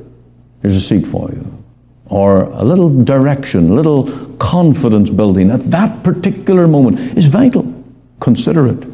there's 0.62 0.76
a 0.76 0.80
seat 0.80 1.06
for 1.06 1.30
you. 1.30 1.64
Or 2.06 2.44
a 2.44 2.64
little 2.64 3.04
direction, 3.04 3.70
a 3.70 3.74
little 3.74 4.10
confidence 4.36 5.10
building 5.10 5.50
at 5.50 5.70
that 5.70 6.02
particular 6.02 6.66
moment 6.66 7.16
is 7.16 7.26
vital. 7.26 7.69
Consider 8.20 8.68
it. 8.68 8.86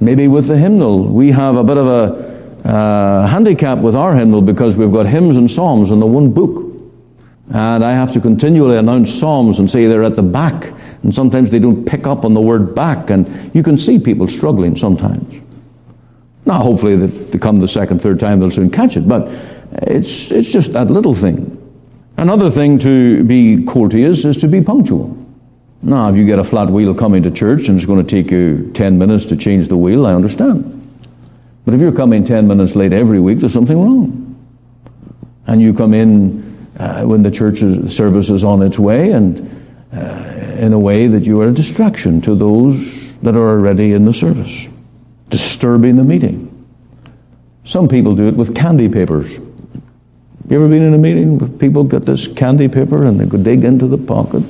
Maybe 0.00 0.28
with 0.28 0.46
the 0.46 0.58
hymnal, 0.58 1.04
we 1.04 1.30
have 1.30 1.56
a 1.56 1.64
bit 1.64 1.78
of 1.78 1.86
a 1.86 2.68
uh, 2.68 3.26
handicap 3.28 3.78
with 3.78 3.94
our 3.94 4.14
hymnal 4.14 4.42
because 4.42 4.76
we've 4.76 4.92
got 4.92 5.06
hymns 5.06 5.36
and 5.36 5.50
psalms 5.50 5.90
in 5.90 6.00
the 6.00 6.06
one 6.06 6.32
book. 6.32 6.64
And 7.48 7.84
I 7.84 7.92
have 7.92 8.12
to 8.14 8.20
continually 8.20 8.76
announce 8.76 9.16
psalms 9.16 9.60
and 9.60 9.70
say 9.70 9.86
they're 9.86 10.02
at 10.02 10.16
the 10.16 10.22
back. 10.22 10.72
And 11.02 11.14
sometimes 11.14 11.50
they 11.50 11.60
don't 11.60 11.84
pick 11.84 12.06
up 12.06 12.24
on 12.24 12.34
the 12.34 12.40
word 12.40 12.74
back. 12.74 13.10
And 13.10 13.54
you 13.54 13.62
can 13.62 13.78
see 13.78 13.98
people 13.98 14.26
struggling 14.26 14.76
sometimes. 14.76 15.42
Now, 16.44 16.58
hopefully, 16.58 16.94
if 16.94 17.30
they 17.30 17.38
come 17.38 17.58
the 17.58 17.68
second, 17.68 18.00
third 18.00 18.20
time, 18.20 18.40
they'll 18.40 18.50
soon 18.50 18.70
catch 18.70 18.96
it. 18.96 19.08
But 19.08 19.28
it's, 19.82 20.30
it's 20.30 20.50
just 20.50 20.72
that 20.72 20.88
little 20.88 21.14
thing. 21.14 21.52
Another 22.16 22.50
thing 22.50 22.78
to 22.80 23.22
be 23.24 23.64
courteous 23.64 24.24
is 24.24 24.36
to 24.38 24.48
be 24.48 24.60
punctual. 24.60 25.25
Now, 25.82 26.10
if 26.10 26.16
you 26.16 26.24
get 26.24 26.38
a 26.38 26.44
flat 26.44 26.70
wheel 26.70 26.94
coming 26.94 27.22
to 27.24 27.30
church 27.30 27.68
and 27.68 27.76
it's 27.76 27.86
going 27.86 28.04
to 28.04 28.10
take 28.10 28.30
you 28.30 28.70
10 28.74 28.98
minutes 28.98 29.26
to 29.26 29.36
change 29.36 29.68
the 29.68 29.76
wheel, 29.76 30.06
I 30.06 30.14
understand. 30.14 30.72
But 31.64 31.74
if 31.74 31.80
you're 31.80 31.92
coming 31.92 32.24
10 32.24 32.46
minutes 32.46 32.74
late 32.74 32.92
every 32.92 33.20
week, 33.20 33.38
there's 33.38 33.52
something 33.52 33.78
wrong. 33.78 34.22
And 35.46 35.60
you 35.60 35.74
come 35.74 35.94
in 35.94 36.70
uh, 36.78 37.02
when 37.02 37.22
the 37.22 37.30
church 37.30 37.58
service 37.92 38.30
is 38.30 38.44
on 38.44 38.62
its 38.62 38.78
way 38.78 39.12
and 39.12 39.50
uh, 39.92 40.56
in 40.58 40.72
a 40.72 40.78
way 40.78 41.06
that 41.06 41.24
you 41.24 41.40
are 41.40 41.48
a 41.48 41.52
distraction 41.52 42.20
to 42.22 42.34
those 42.34 42.76
that 43.22 43.36
are 43.36 43.48
already 43.48 43.92
in 43.92 44.04
the 44.04 44.12
service, 44.12 44.66
disturbing 45.30 45.96
the 45.96 46.04
meeting. 46.04 46.52
Some 47.64 47.88
people 47.88 48.14
do 48.14 48.28
it 48.28 48.36
with 48.36 48.54
candy 48.54 48.88
papers. 48.88 49.30
You 50.48 50.56
ever 50.56 50.68
been 50.68 50.82
in 50.82 50.94
a 50.94 50.98
meeting 50.98 51.38
where 51.38 51.50
people 51.50 51.82
get 51.82 52.06
this 52.06 52.28
candy 52.28 52.68
paper 52.68 53.04
and 53.04 53.18
they 53.18 53.26
go 53.26 53.36
dig 53.36 53.64
into 53.64 53.88
the 53.88 53.98
pocket? 53.98 54.44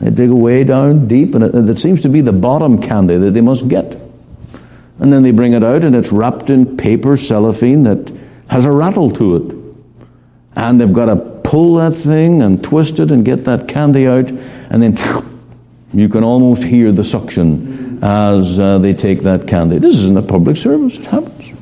They 0.00 0.10
dig 0.10 0.30
way 0.30 0.64
down 0.64 1.08
deep, 1.08 1.34
and 1.34 1.44
it, 1.44 1.68
it 1.68 1.78
seems 1.78 2.02
to 2.02 2.08
be 2.08 2.20
the 2.20 2.32
bottom 2.32 2.80
candy 2.80 3.16
that 3.16 3.32
they 3.32 3.40
must 3.40 3.68
get. 3.68 3.96
And 5.00 5.12
then 5.12 5.22
they 5.22 5.30
bring 5.30 5.52
it 5.52 5.64
out, 5.64 5.84
and 5.84 5.94
it's 5.96 6.12
wrapped 6.12 6.50
in 6.50 6.76
paper 6.76 7.16
cellophane 7.16 7.84
that 7.84 8.12
has 8.48 8.64
a 8.64 8.70
rattle 8.70 9.10
to 9.12 9.36
it. 9.36 9.54
And 10.56 10.80
they've 10.80 10.92
got 10.92 11.06
to 11.06 11.16
pull 11.16 11.76
that 11.76 11.94
thing 11.94 12.42
and 12.42 12.62
twist 12.62 12.98
it 12.98 13.10
and 13.10 13.24
get 13.24 13.44
that 13.44 13.68
candy 13.68 14.06
out, 14.06 14.28
and 14.28 14.82
then 14.82 14.98
you 15.92 16.08
can 16.08 16.24
almost 16.24 16.62
hear 16.62 16.92
the 16.92 17.04
suction 17.04 17.98
as 18.02 18.58
uh, 18.58 18.78
they 18.78 18.92
take 18.92 19.22
that 19.22 19.48
candy. 19.48 19.78
This 19.78 19.94
isn't 19.94 20.16
a 20.16 20.22
public 20.22 20.56
service, 20.56 20.96
it 20.96 21.06
happens. 21.06 21.58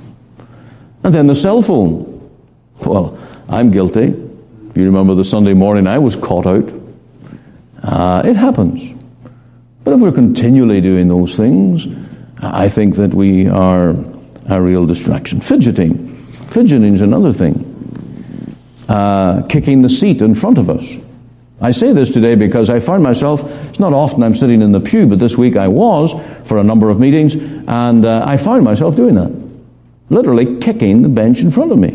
And 1.02 1.14
then 1.14 1.26
the 1.26 1.34
cell 1.34 1.62
phone. 1.62 2.12
Well, 2.84 3.18
I'm 3.48 3.70
guilty. 3.70 4.08
If 4.70 4.76
you 4.76 4.84
remember 4.84 5.14
the 5.14 5.24
Sunday 5.24 5.54
morning, 5.54 5.86
I 5.86 5.98
was 5.98 6.16
caught 6.16 6.46
out. 6.46 6.72
Uh, 7.86 8.20
it 8.24 8.34
happens. 8.34 8.98
But 9.84 9.94
if 9.94 10.00
we're 10.00 10.10
continually 10.10 10.80
doing 10.80 11.06
those 11.08 11.36
things, 11.36 11.86
I 12.40 12.68
think 12.68 12.96
that 12.96 13.14
we 13.14 13.46
are 13.46 13.90
a 14.48 14.60
real 14.60 14.86
distraction. 14.86 15.40
Fidgeting. 15.40 16.08
Fidgeting 16.50 16.94
is 16.94 17.00
another 17.00 17.32
thing. 17.32 17.62
Uh, 18.88 19.46
kicking 19.48 19.82
the 19.82 19.88
seat 19.88 20.20
in 20.20 20.34
front 20.34 20.58
of 20.58 20.68
us. 20.68 20.84
I 21.60 21.70
say 21.70 21.92
this 21.92 22.10
today 22.10 22.34
because 22.34 22.68
I 22.68 22.80
find 22.80 23.04
myself, 23.04 23.42
it's 23.68 23.78
not 23.78 23.92
often 23.92 24.24
I'm 24.24 24.34
sitting 24.34 24.62
in 24.62 24.72
the 24.72 24.80
pew, 24.80 25.06
but 25.06 25.20
this 25.20 25.38
week 25.38 25.56
I 25.56 25.68
was 25.68 26.12
for 26.44 26.58
a 26.58 26.64
number 26.64 26.90
of 26.90 26.98
meetings, 26.98 27.34
and 27.34 28.04
uh, 28.04 28.24
I 28.26 28.36
found 28.36 28.64
myself 28.64 28.96
doing 28.96 29.14
that. 29.14 29.32
Literally 30.10 30.58
kicking 30.58 31.02
the 31.02 31.08
bench 31.08 31.40
in 31.40 31.52
front 31.52 31.70
of 31.70 31.78
me. 31.78 31.90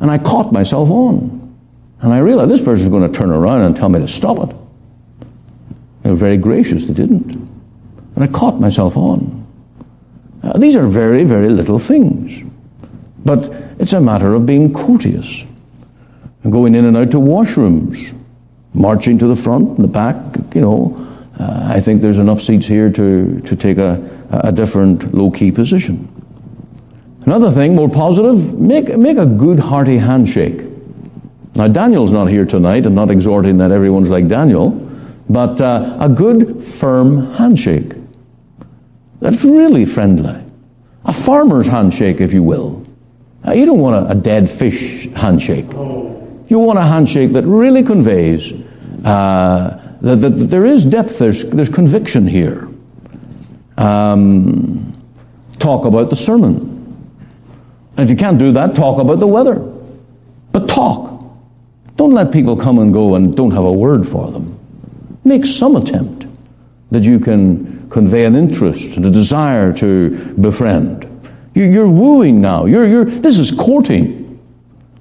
And 0.00 0.10
I 0.12 0.18
caught 0.18 0.52
myself 0.52 0.88
on. 0.90 1.56
And 2.00 2.12
I 2.12 2.18
realized 2.18 2.52
this 2.52 2.62
person 2.62 2.84
is 2.84 2.90
going 2.90 3.10
to 3.10 3.18
turn 3.18 3.30
around 3.30 3.62
and 3.62 3.74
tell 3.76 3.88
me 3.88 3.98
to 3.98 4.06
stop 4.06 4.48
it. 4.48 4.56
They 6.08 6.12
were 6.12 6.18
very 6.18 6.38
gracious, 6.38 6.86
they 6.86 6.94
didn't. 6.94 7.34
And 7.34 8.24
I 8.24 8.28
caught 8.28 8.58
myself 8.58 8.96
on. 8.96 9.46
Uh, 10.42 10.56
these 10.56 10.74
are 10.74 10.86
very, 10.86 11.22
very 11.22 11.50
little 11.50 11.78
things. 11.78 12.50
But 13.26 13.52
it's 13.78 13.92
a 13.92 14.00
matter 14.00 14.32
of 14.32 14.46
being 14.46 14.72
courteous. 14.72 15.44
And 16.44 16.50
going 16.50 16.74
in 16.74 16.86
and 16.86 16.96
out 16.96 17.10
to 17.10 17.18
washrooms, 17.18 18.18
marching 18.72 19.18
to 19.18 19.26
the 19.26 19.36
front 19.36 19.76
and 19.76 19.84
the 19.84 19.88
back, 19.88 20.16
you 20.54 20.62
know. 20.62 20.96
Uh, 21.38 21.74
I 21.74 21.78
think 21.78 22.00
there's 22.00 22.16
enough 22.16 22.40
seats 22.40 22.66
here 22.66 22.90
to, 22.90 23.42
to 23.42 23.54
take 23.54 23.76
a, 23.76 24.02
a 24.30 24.50
different 24.50 25.12
low 25.12 25.30
key 25.30 25.52
position. 25.52 26.08
Another 27.26 27.50
thing, 27.50 27.76
more 27.76 27.90
positive, 27.90 28.58
make, 28.58 28.96
make 28.96 29.18
a 29.18 29.26
good 29.26 29.58
hearty 29.58 29.98
handshake. 29.98 30.62
Now, 31.54 31.68
Daniel's 31.68 32.12
not 32.12 32.28
here 32.28 32.46
tonight. 32.46 32.86
I'm 32.86 32.94
not 32.94 33.10
exhorting 33.10 33.58
that 33.58 33.72
everyone's 33.72 34.08
like 34.08 34.26
Daniel, 34.26 34.87
but 35.28 35.60
uh, 35.60 35.96
a 36.00 36.08
good, 36.08 36.64
firm 36.64 37.34
handshake. 37.34 37.92
That's 39.20 39.44
really 39.44 39.84
friendly. 39.84 40.42
A 41.04 41.12
farmer's 41.12 41.66
handshake, 41.66 42.20
if 42.20 42.32
you 42.32 42.42
will. 42.42 42.86
Uh, 43.46 43.52
you 43.52 43.66
don't 43.66 43.78
want 43.78 44.06
a, 44.06 44.12
a, 44.12 44.14
dead 44.14 44.50
fish 44.50 45.08
handshake. 45.14 45.66
You 46.48 46.58
want 46.58 46.78
a 46.78 46.82
handshake 46.82 47.32
that 47.32 47.44
really 47.44 47.82
conveys 47.82 48.52
uh, 49.04 49.96
that, 50.00 50.16
that, 50.16 50.30
that, 50.30 50.44
there 50.46 50.64
is 50.64 50.84
depth, 50.84 51.18
there's, 51.18 51.44
there's 51.50 51.68
conviction 51.68 52.26
here. 52.26 52.68
Um, 53.76 55.02
talk 55.58 55.84
about 55.84 56.10
the 56.10 56.16
sermon. 56.16 56.76
And 57.96 58.04
if 58.04 58.10
you 58.10 58.16
can't 58.16 58.38
do 58.38 58.52
that, 58.52 58.74
talk 58.74 59.00
about 59.00 59.18
the 59.18 59.26
weather. 59.26 59.56
But 60.52 60.68
talk. 60.68 61.22
Don't 61.96 62.12
let 62.12 62.32
people 62.32 62.56
come 62.56 62.78
and 62.78 62.92
go 62.92 63.14
and 63.14 63.36
don't 63.36 63.50
have 63.50 63.64
a 63.64 63.72
word 63.72 64.08
for 64.08 64.30
them. 64.30 64.57
Make 65.28 65.44
some 65.44 65.76
attempt 65.76 66.24
that 66.90 67.02
you 67.02 67.20
can 67.20 67.90
convey 67.90 68.24
an 68.24 68.34
interest 68.34 68.96
and 68.96 69.04
a 69.04 69.10
desire 69.10 69.74
to 69.74 70.34
befriend. 70.40 71.04
You're 71.54 71.88
wooing 71.88 72.40
now. 72.40 72.64
You're, 72.64 72.86
you're, 72.86 73.04
this 73.04 73.38
is 73.38 73.50
courting. 73.50 74.40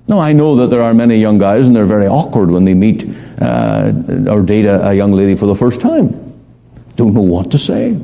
Now, 0.05 0.19
I 0.19 0.33
know 0.33 0.57
that 0.57 0.67
there 0.67 0.81
are 0.81 0.93
many 0.93 1.17
young 1.17 1.37
guys 1.37 1.65
and 1.65 1.73
they're 1.73 1.85
very 1.85 2.07
awkward 2.07 2.51
when 2.51 2.65
they 2.65 2.73
meet 2.73 3.09
uh, 3.41 3.93
or 4.27 4.41
date 4.41 4.65
a, 4.65 4.89
a 4.89 4.93
young 4.93 5.13
lady 5.13 5.35
for 5.35 5.45
the 5.45 5.55
first 5.55 5.79
time. 5.79 6.09
Don't 6.97 7.13
know 7.13 7.21
what 7.21 7.51
to 7.51 7.57
say. 7.57 7.97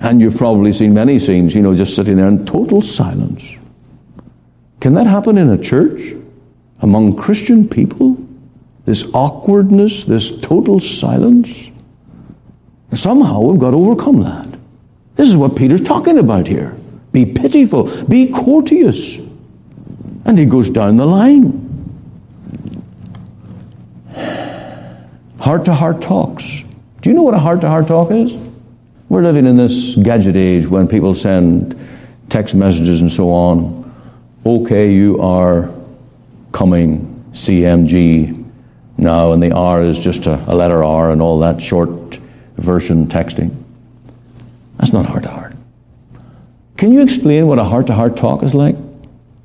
And 0.00 0.20
you've 0.20 0.36
probably 0.36 0.74
seen 0.74 0.92
many 0.92 1.18
scenes, 1.18 1.54
you 1.54 1.62
know, 1.62 1.74
just 1.74 1.96
sitting 1.96 2.18
there 2.18 2.28
in 2.28 2.44
total 2.44 2.82
silence. 2.82 3.50
Can 4.80 4.92
that 4.94 5.06
happen 5.06 5.38
in 5.38 5.48
a 5.48 5.56
church? 5.56 6.14
Among 6.80 7.16
Christian 7.16 7.66
people? 7.66 8.18
This 8.84 9.08
awkwardness, 9.14 10.04
this 10.04 10.38
total 10.40 10.80
silence? 10.80 11.70
Somehow 12.94 13.40
we've 13.40 13.60
got 13.60 13.70
to 13.70 13.76
overcome 13.76 14.22
that. 14.22 14.46
This 15.16 15.28
is 15.28 15.36
what 15.36 15.56
Peter's 15.56 15.80
talking 15.80 16.18
about 16.18 16.46
here. 16.46 16.76
Be 17.12 17.26
pitiful, 17.26 18.04
be 18.04 18.32
courteous. 18.32 19.16
And 20.24 20.38
he 20.38 20.46
goes 20.46 20.68
down 20.70 20.96
the 20.96 21.06
line. 21.06 21.60
Heart 25.38 25.64
to 25.66 25.74
heart 25.74 26.00
talks. 26.00 26.44
Do 27.02 27.10
you 27.10 27.14
know 27.14 27.22
what 27.22 27.34
a 27.34 27.38
heart 27.38 27.60
to 27.62 27.68
heart 27.68 27.86
talk 27.86 28.10
is? 28.10 28.34
We're 29.08 29.22
living 29.22 29.46
in 29.46 29.56
this 29.56 29.96
gadget 29.96 30.36
age 30.36 30.66
when 30.66 30.88
people 30.88 31.14
send 31.14 31.78
text 32.30 32.54
messages 32.54 33.00
and 33.00 33.12
so 33.12 33.30
on 33.30 33.84
okay, 34.46 34.92
you 34.92 35.20
are 35.20 35.72
coming 36.52 37.24
CMG 37.32 38.43
now, 39.04 39.32
and 39.32 39.42
the 39.42 39.52
R 39.52 39.82
is 39.82 39.98
just 39.98 40.26
a, 40.26 40.34
a 40.50 40.54
letter 40.54 40.82
R 40.82 41.12
and 41.12 41.22
all 41.22 41.38
that 41.40 41.62
short 41.62 42.16
version 42.56 43.06
texting. 43.06 43.54
That's 44.78 44.92
not 44.92 45.06
heart 45.06 45.22
to 45.22 45.28
heart. 45.28 45.54
Can 46.76 46.92
you 46.92 47.02
explain 47.02 47.46
what 47.46 47.58
a 47.58 47.64
heart 47.64 47.86
to 47.86 47.94
heart 47.94 48.16
talk 48.16 48.42
is 48.42 48.54
like? 48.54 48.76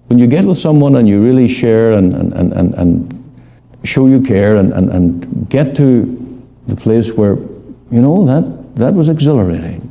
When 0.08 0.18
you 0.18 0.26
get 0.26 0.46
with 0.46 0.58
someone 0.58 0.96
and 0.96 1.08
you 1.08 1.22
really 1.22 1.48
share 1.48 1.94
and, 1.94 2.16
and, 2.16 2.34
and, 2.34 2.74
and 2.74 3.42
show 3.84 4.08
you 4.08 4.22
care 4.22 4.58
and, 4.58 4.74
and, 4.74 4.90
and 4.90 5.50
get 5.50 5.76
to 5.76 6.44
the 6.66 6.76
place 6.76 7.14
where, 7.14 7.36
you 7.36 8.02
know, 8.02 8.26
that, 8.26 8.76
that 8.76 8.94
was 8.96 9.10
exhilarating. 9.10 9.86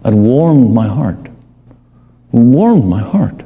That 0.00 0.12
warmed 0.14 0.74
my 0.74 0.88
heart. 0.88 1.28
Warmed 2.32 2.86
my 2.86 3.00
heart. 3.00 3.44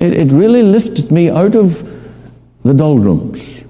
It, 0.00 0.14
it 0.14 0.32
really 0.32 0.62
lifted 0.62 1.12
me 1.12 1.28
out 1.28 1.54
of 1.54 1.82
the 2.64 2.72
doldrums 2.72 3.65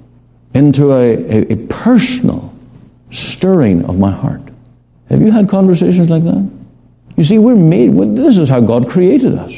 into 0.57 0.93
a, 0.93 1.15
a, 1.15 1.53
a 1.53 1.57
personal 1.67 2.53
stirring 3.11 3.85
of 3.85 3.99
my 3.99 4.11
heart. 4.11 4.41
Have 5.11 5.21
you 5.21 5.31
had 5.31 5.49
conversations 5.49 6.09
like 6.09 6.25
that? 6.25 6.51
You 7.17 7.25
see, 7.25 7.39
we're 7.39 7.57
made, 7.57 7.97
this 8.17 8.39
is 8.39 8.49
how 8.49 8.61
God 8.61 8.89
created 8.89 9.35
us. 9.35 9.55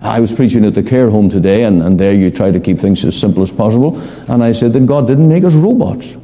I 0.00 0.20
was 0.20 0.34
preaching 0.34 0.64
at 0.64 0.74
the 0.74 0.82
care 0.82 1.10
home 1.10 1.30
today, 1.30 1.64
and, 1.64 1.82
and 1.82 1.98
there 1.98 2.12
you 2.12 2.30
try 2.30 2.50
to 2.50 2.60
keep 2.60 2.78
things 2.78 3.04
as 3.04 3.18
simple 3.18 3.42
as 3.42 3.50
possible. 3.50 3.98
And 4.28 4.42
I 4.42 4.52
said 4.52 4.72
that 4.72 4.84
God 4.86 5.06
didn't 5.06 5.28
make 5.28 5.44
us 5.44 5.54
robots. 5.54 6.14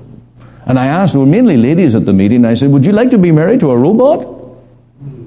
And 0.67 0.79
I 0.79 0.87
asked, 0.87 1.13
there 1.13 1.21
were 1.21 1.27
mainly 1.27 1.57
ladies 1.57 1.95
at 1.95 2.05
the 2.05 2.13
meeting, 2.13 2.45
I 2.45 2.55
said, 2.55 2.71
Would 2.71 2.85
you 2.85 2.93
like 2.93 3.11
to 3.11 3.19
be 3.19 3.33
married 3.33 3.61
to 3.61 3.71
a 3.71 3.77
robot? 3.77 4.27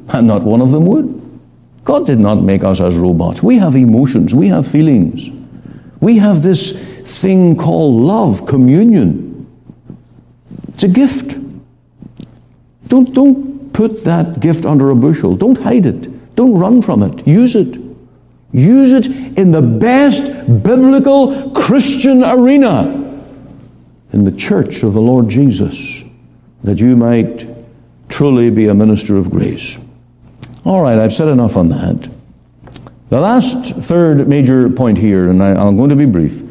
And 0.09 0.27
not 0.27 0.43
one 0.43 0.61
of 0.61 0.71
them 0.71 0.85
would. 0.85 1.21
God 1.83 2.05
did 2.05 2.19
not 2.19 2.35
make 2.35 2.63
us 2.63 2.79
as 2.79 2.95
robots. 2.95 3.41
We 3.41 3.57
have 3.57 3.75
emotions, 3.75 4.33
we 4.33 4.47
have 4.49 4.67
feelings. 4.67 5.29
We 5.99 6.17
have 6.17 6.43
this 6.43 6.79
thing 7.05 7.55
called 7.55 7.95
love, 7.95 8.45
communion. 8.45 9.47
It's 10.73 10.83
a 10.83 10.87
gift. 10.87 11.37
Don't, 12.87 13.13
don't 13.13 13.71
put 13.73 14.03
that 14.03 14.39
gift 14.39 14.65
under 14.65 14.89
a 14.89 14.95
bushel. 14.95 15.35
Don't 15.35 15.57
hide 15.57 15.85
it. 15.85 16.35
Don't 16.35 16.57
run 16.57 16.81
from 16.81 17.03
it. 17.03 17.25
Use 17.27 17.55
it. 17.55 17.79
Use 18.51 18.93
it 18.93 19.07
in 19.37 19.51
the 19.51 19.61
best 19.61 20.23
biblical 20.63 21.51
Christian 21.51 22.23
arena, 22.23 23.01
in 24.13 24.23
the 24.23 24.31
church 24.31 24.83
of 24.83 24.93
the 24.93 25.01
Lord 25.01 25.27
Jesus, 25.27 26.01
that 26.63 26.79
you 26.79 26.95
might 26.95 27.47
truly 28.07 28.49
be 28.49 28.67
a 28.67 28.73
minister 28.73 29.17
of 29.17 29.29
grace. 29.29 29.77
All 30.63 30.81
right, 30.81 30.97
I've 30.97 31.13
said 31.13 31.27
enough 31.27 31.57
on 31.57 31.69
that. 31.69 32.09
The 33.09 33.19
last 33.19 33.75
third 33.75 34.27
major 34.27 34.69
point 34.69 34.97
here, 34.97 35.29
and 35.29 35.43
I, 35.43 35.67
am 35.67 35.75
going 35.77 35.89
to 35.89 35.95
be 35.95 36.05
brief, 36.05 36.41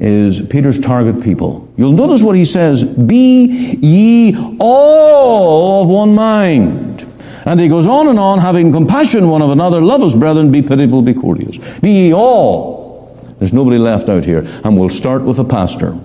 is 0.00 0.40
Peter's 0.48 0.80
target 0.80 1.22
people. 1.22 1.70
You'll 1.76 1.92
notice 1.92 2.22
what 2.22 2.34
he 2.34 2.46
says 2.46 2.82
Be 2.82 3.76
ye 3.80 4.56
all 4.58 5.82
of 5.82 5.88
one 5.88 6.14
mind. 6.14 7.06
And 7.44 7.60
he 7.60 7.68
goes 7.68 7.86
on 7.86 8.08
and 8.08 8.18
on, 8.18 8.38
having 8.38 8.72
compassion 8.72 9.28
one 9.28 9.42
of 9.42 9.50
another, 9.50 9.80
love 9.80 10.02
us, 10.02 10.14
brethren, 10.14 10.50
be 10.50 10.62
pitiful, 10.62 11.02
be 11.02 11.14
courteous. 11.14 11.58
Be 11.80 11.90
ye 11.90 12.14
all. 12.14 13.16
There's 13.38 13.52
nobody 13.52 13.78
left 13.78 14.08
out 14.08 14.24
here. 14.24 14.40
And 14.64 14.78
we'll 14.78 14.90
start 14.90 15.22
with 15.22 15.38
a 15.38 15.44
pastor. 15.44 15.98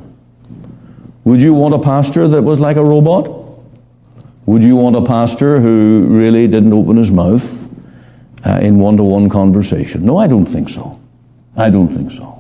Would 1.24 1.42
you 1.42 1.54
want 1.54 1.74
a 1.74 1.80
pastor 1.80 2.28
that 2.28 2.42
was 2.42 2.60
like 2.60 2.78
a 2.78 2.84
robot? 2.84 3.60
Would 4.46 4.64
you 4.64 4.76
want 4.76 4.96
a 4.96 5.02
pastor 5.02 5.60
who 5.60 6.06
really 6.08 6.48
didn't 6.48 6.72
open 6.72 6.98
his 6.98 7.12
mouth 7.12 7.46
uh, 8.46 8.60
in 8.62 8.80
one 8.80 8.98
to 8.98 9.04
one 9.04 9.30
conversation? 9.30 10.06
No, 10.06 10.18
I 10.18 10.28
don't 10.28 10.46
think 10.46 10.70
so. 10.70 11.00
I 11.58 11.70
don't 11.70 11.90
think 11.90 12.12
so. 12.12 12.35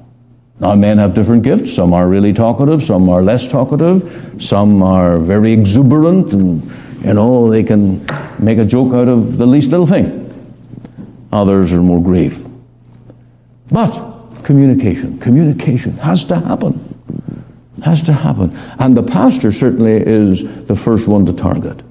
Now, 0.60 0.74
men 0.76 0.98
have 1.00 1.14
different 1.14 1.44
gifts. 1.44 1.74
Some 1.74 1.94
are 1.94 2.08
really 2.08 2.32
talkative, 2.32 2.82
some 2.82 3.10
are 3.10 3.22
less 3.22 3.48
talkative, 3.48 4.36
some 4.40 4.82
are 4.82 5.18
very 5.18 5.52
exuberant, 5.52 6.32
and, 6.32 6.64
you 7.04 7.14
know, 7.14 7.50
they 7.50 7.64
can 7.64 8.06
make 8.40 8.58
a 8.58 8.66
joke 8.66 8.94
out 8.94 9.10
of 9.10 9.38
the 9.38 9.46
least 9.46 9.72
little 9.72 9.88
thing. 9.88 10.22
Others 11.34 11.74
are 11.74 11.82
more 11.82 12.02
grave. 12.02 12.48
But 13.70 14.44
communication, 14.44 15.20
communication 15.20 15.98
has 15.98 16.24
to 16.26 16.40
happen. 16.40 16.82
Has 17.84 18.02
to 18.04 18.14
happen. 18.14 18.58
And 18.80 18.96
the 18.96 19.04
pastor 19.04 19.52
certainly 19.52 19.94
is 19.94 20.44
the 20.68 20.76
first 20.76 21.08
one 21.08 21.26
to 21.26 21.34
target 21.34 21.82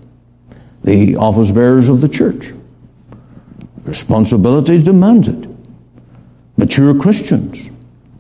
the 0.85 1.16
office 1.16 1.50
bearers 1.50 1.88
of 1.88 2.03
the 2.03 2.09
church. 2.09 2.53
Responsibility 3.85 4.83
demands 4.83 5.29
it. 5.29 5.48
Mature 6.57 6.98
Christians, 7.00 7.70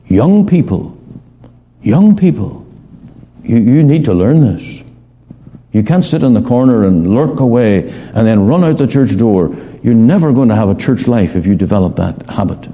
young 0.06 0.46
people, 0.46 0.98
young 1.82 2.16
people, 2.16 2.66
you, 3.42 3.58
you 3.58 3.82
need 3.82 4.04
to 4.06 4.14
learn 4.14 4.40
this. 4.40 4.82
You 5.72 5.82
can't 5.82 6.04
sit 6.04 6.22
in 6.22 6.34
the 6.34 6.42
corner 6.42 6.86
and 6.86 7.14
lurk 7.14 7.40
away 7.40 7.90
and 7.90 8.26
then 8.26 8.46
run 8.46 8.62
out 8.62 8.78
the 8.78 8.86
church 8.86 9.16
door. 9.16 9.54
You're 9.82 9.94
never 9.94 10.32
going 10.32 10.48
to 10.48 10.54
have 10.54 10.68
a 10.68 10.74
church 10.74 11.08
life 11.08 11.34
if 11.34 11.46
you 11.46 11.56
develop 11.56 11.96
that 11.96 12.26
habit. 12.26 12.68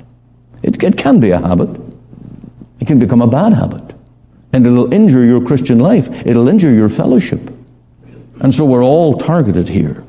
It, 0.62 0.82
it 0.82 0.98
can 0.98 1.18
be 1.18 1.30
a 1.30 1.40
habit. 1.40 1.70
It 2.78 2.86
can 2.86 2.98
become 2.98 3.22
a 3.22 3.26
bad 3.26 3.54
habit. 3.54 3.94
And 4.52 4.66
it'll 4.66 4.92
injure 4.92 5.24
your 5.24 5.44
Christian 5.44 5.78
life. 5.78 6.08
It'll 6.26 6.48
injure 6.48 6.72
your 6.72 6.88
fellowship. 6.88 7.40
And 8.40 8.54
so 8.54 8.64
we're 8.64 8.84
all 8.84 9.18
targeted 9.18 9.68
here. 9.68 10.04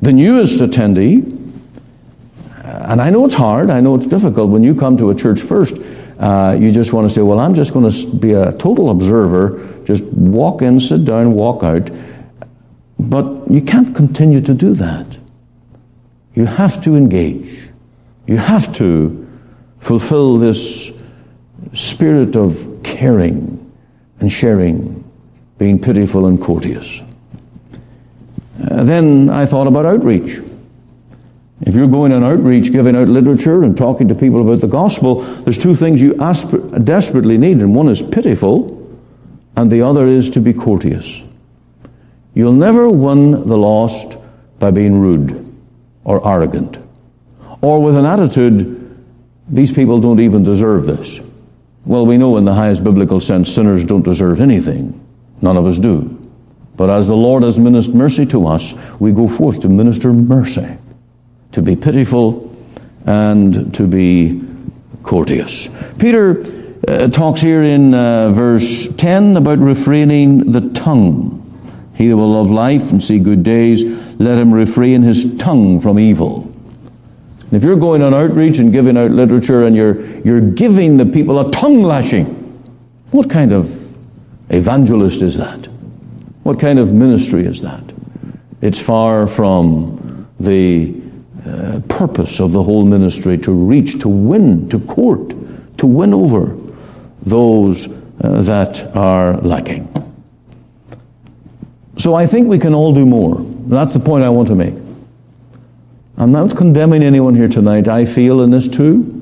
The 0.00 0.12
newest 0.12 0.60
attendee, 0.60 1.32
and 2.64 3.00
I 3.00 3.10
know 3.10 3.24
it's 3.24 3.34
hard, 3.34 3.70
I 3.70 3.80
know 3.80 3.94
it's 3.94 4.06
difficult. 4.06 4.50
When 4.50 4.62
you 4.62 4.74
come 4.74 4.96
to 4.98 5.10
a 5.10 5.14
church 5.14 5.40
first, 5.40 5.74
uh, 6.18 6.56
you 6.58 6.72
just 6.72 6.92
want 6.92 7.08
to 7.08 7.14
say, 7.14 7.20
well, 7.20 7.38
I'm 7.38 7.54
just 7.54 7.72
going 7.72 7.90
to 7.90 8.16
be 8.16 8.32
a 8.32 8.52
total 8.52 8.90
observer, 8.90 9.82
just 9.84 10.02
walk 10.04 10.62
in, 10.62 10.80
sit 10.80 11.04
down, 11.04 11.32
walk 11.32 11.62
out. 11.62 11.90
But 12.98 13.50
you 13.50 13.60
can't 13.60 13.94
continue 13.94 14.40
to 14.40 14.54
do 14.54 14.74
that. 14.74 15.06
You 16.34 16.46
have 16.46 16.82
to 16.84 16.96
engage. 16.96 17.68
You 18.26 18.38
have 18.38 18.74
to 18.76 19.26
fulfill 19.80 20.38
this 20.38 20.90
spirit 21.74 22.34
of 22.34 22.80
caring 22.82 23.72
and 24.20 24.32
sharing, 24.32 25.04
being 25.58 25.80
pitiful 25.80 26.26
and 26.26 26.40
courteous. 26.40 27.02
Uh, 28.70 28.84
then 28.84 29.28
I 29.28 29.44
thought 29.44 29.66
about 29.66 29.84
outreach. 29.84 30.40
If 31.66 31.74
you're 31.74 31.88
going 31.88 32.12
on 32.12 32.24
outreach, 32.24 32.72
giving 32.72 32.96
out 32.96 33.08
literature 33.08 33.62
and 33.62 33.76
talking 33.76 34.08
to 34.08 34.14
people 34.14 34.40
about 34.40 34.60
the 34.60 34.68
gospel, 34.68 35.22
there's 35.22 35.58
two 35.58 35.74
things 35.74 36.00
you 36.00 36.16
asp- 36.18 36.54
desperately 36.84 37.36
need, 37.36 37.58
and 37.58 37.74
one 37.74 37.88
is 37.88 38.00
pitiful, 38.00 38.98
and 39.56 39.70
the 39.70 39.82
other 39.82 40.06
is 40.06 40.30
to 40.30 40.40
be 40.40 40.54
courteous. 40.54 41.22
You'll 42.32 42.52
never 42.52 42.88
win 42.88 43.32
the 43.48 43.58
lost 43.58 44.16
by 44.58 44.70
being 44.70 44.98
rude 45.00 45.42
or 46.04 46.26
arrogant 46.26 46.78
or 47.60 47.82
with 47.82 47.96
an 47.96 48.06
attitude, 48.06 49.04
these 49.48 49.72
people 49.72 50.00
don't 50.00 50.20
even 50.20 50.44
deserve 50.44 50.86
this. 50.86 51.20
Well, 51.84 52.06
we 52.06 52.16
know 52.16 52.36
in 52.36 52.44
the 52.44 52.54
highest 52.54 52.82
biblical 52.82 53.20
sense, 53.20 53.52
sinners 53.52 53.84
don't 53.84 54.02
deserve 54.02 54.40
anything. 54.40 55.04
None 55.40 55.56
of 55.56 55.66
us 55.66 55.78
do. 55.78 56.12
But 56.76 56.90
as 56.90 57.06
the 57.06 57.16
Lord 57.16 57.42
has 57.42 57.58
ministered 57.58 57.94
mercy 57.94 58.26
to 58.26 58.46
us, 58.46 58.72
we 59.00 59.12
go 59.12 59.28
forth 59.28 59.60
to 59.62 59.68
minister 59.68 60.12
mercy, 60.12 60.66
to 61.56 61.62
be 61.62 61.74
pitiful 61.74 62.54
and 63.06 63.74
to 63.74 63.86
be 63.86 64.42
courteous. 65.02 65.70
Peter 65.98 66.44
uh, 66.86 67.08
talks 67.08 67.40
here 67.40 67.62
in 67.62 67.94
uh, 67.94 68.28
verse 68.28 68.94
10 68.96 69.38
about 69.38 69.58
refraining 69.58 70.52
the 70.52 70.60
tongue. 70.74 71.42
He 71.94 72.08
that 72.08 72.16
will 72.18 72.28
love 72.28 72.50
life 72.50 72.92
and 72.92 73.02
see 73.02 73.18
good 73.18 73.42
days, 73.42 73.84
let 74.20 74.38
him 74.38 74.52
refrain 74.52 75.00
his 75.00 75.34
tongue 75.38 75.80
from 75.80 75.98
evil. 75.98 76.54
if 77.52 77.62
you're 77.62 77.76
going 77.76 78.02
on 78.02 78.12
outreach 78.12 78.58
and 78.58 78.70
giving 78.70 78.98
out 78.98 79.10
literature 79.10 79.64
and 79.64 79.74
you're, 79.74 80.04
you're 80.26 80.42
giving 80.42 80.98
the 80.98 81.06
people 81.06 81.40
a 81.40 81.50
tongue 81.52 81.82
lashing, 81.82 82.26
what 83.12 83.30
kind 83.30 83.54
of 83.54 83.72
evangelist 84.50 85.22
is 85.22 85.38
that? 85.38 85.68
What 86.42 86.60
kind 86.60 86.78
of 86.78 86.92
ministry 86.92 87.46
is 87.46 87.62
that? 87.62 87.82
It's 88.60 88.78
far 88.78 89.26
from 89.26 90.28
the 90.38 91.05
uh, 91.46 91.80
purpose 91.88 92.40
of 92.40 92.52
the 92.52 92.62
whole 92.62 92.84
ministry 92.84 93.38
to 93.38 93.52
reach, 93.52 94.00
to 94.00 94.08
win, 94.08 94.68
to 94.68 94.80
court, 94.80 95.30
to 95.78 95.86
win 95.86 96.12
over 96.12 96.56
those 97.22 97.86
uh, 97.86 98.42
that 98.42 98.96
are 98.96 99.36
lacking. 99.38 99.86
So 101.98 102.14
I 102.14 102.26
think 102.26 102.48
we 102.48 102.58
can 102.58 102.74
all 102.74 102.92
do 102.92 103.06
more. 103.06 103.36
That's 103.66 103.92
the 103.92 104.00
point 104.00 104.24
I 104.24 104.28
want 104.28 104.48
to 104.48 104.54
make. 104.54 104.74
I'm 106.18 106.32
not 106.32 106.56
condemning 106.56 107.02
anyone 107.02 107.34
here 107.34 107.48
tonight. 107.48 107.88
I 107.88 108.06
feel 108.06 108.42
in 108.42 108.50
this 108.50 108.68
too. 108.68 109.12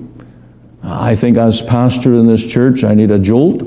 I 0.83 1.17
think 1.17 1.37
as 1.37 1.61
pastor 1.61 2.15
in 2.15 2.27
this 2.27 2.45
church, 2.45 2.85
I 2.85 2.95
need 2.95 3.11
a 3.11 3.19
jolt. 3.19 3.63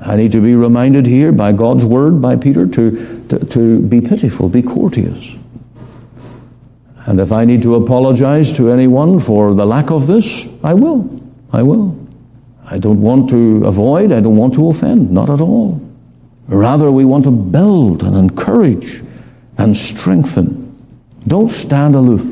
I 0.00 0.16
need 0.16 0.32
to 0.32 0.40
be 0.40 0.54
reminded 0.54 1.06
here 1.06 1.32
by 1.32 1.52
God's 1.52 1.84
word, 1.84 2.20
by 2.20 2.36
Peter, 2.36 2.66
to, 2.66 3.26
to, 3.28 3.38
to 3.46 3.80
be 3.80 4.00
pitiful, 4.00 4.48
be 4.48 4.62
courteous. 4.62 5.36
And 7.06 7.18
if 7.18 7.32
I 7.32 7.44
need 7.44 7.62
to 7.62 7.74
apologize 7.74 8.52
to 8.54 8.70
anyone 8.70 9.18
for 9.18 9.54
the 9.54 9.66
lack 9.66 9.90
of 9.90 10.06
this, 10.06 10.46
I 10.62 10.74
will. 10.74 11.20
I 11.52 11.62
will. 11.62 11.98
I 12.64 12.78
don't 12.78 13.00
want 13.00 13.28
to 13.30 13.64
avoid, 13.66 14.12
I 14.12 14.20
don't 14.20 14.36
want 14.36 14.54
to 14.54 14.70
offend, 14.70 15.10
not 15.10 15.28
at 15.28 15.40
all. 15.40 15.80
Rather, 16.46 16.90
we 16.90 17.04
want 17.04 17.24
to 17.24 17.30
build 17.30 18.02
and 18.02 18.16
encourage 18.16 19.02
and 19.58 19.76
strengthen. 19.76 20.60
Don't 21.26 21.50
stand 21.50 21.94
aloof. 21.94 22.22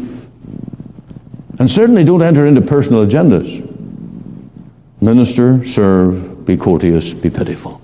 And 1.59 1.71
certainly 1.71 2.05
don't 2.05 2.23
enter 2.23 2.47
into 2.47 2.61
personal 2.61 3.05
agendas. 3.05 3.67
Minister, 5.01 5.67
serve, 5.67 6.47
be 6.47 6.57
courteous, 6.57 7.13
be 7.13 7.31
pitiful. 7.31 7.81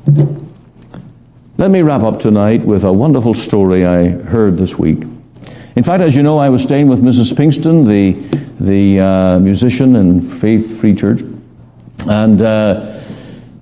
Let 1.59 1.71
me 1.71 1.83
wrap 1.83 2.03
up 2.03 2.21
tonight 2.21 2.63
with 2.63 2.85
a 2.85 2.93
wonderful 2.93 3.35
story 3.35 3.87
I 3.87 4.09
heard 4.09 4.57
this 4.57 4.79
week. 4.79 5.05
In 5.77 5.83
fact, 5.83 6.03
as 6.03 6.17
you 6.17 6.23
know, 6.23 6.39
I 6.39 6.49
was 6.49 6.63
staying 6.63 6.89
with 6.89 7.03
Mrs. 7.03 7.35
Pinkston, 7.35 7.87
the, 7.87 8.15
the 8.59 8.99
uh, 8.99 9.39
musician 9.39 9.95
in 9.97 10.23
Faith 10.23 10.81
Free 10.81 10.95
Church, 10.95 11.21
and 12.09 12.41
uh, 12.41 13.03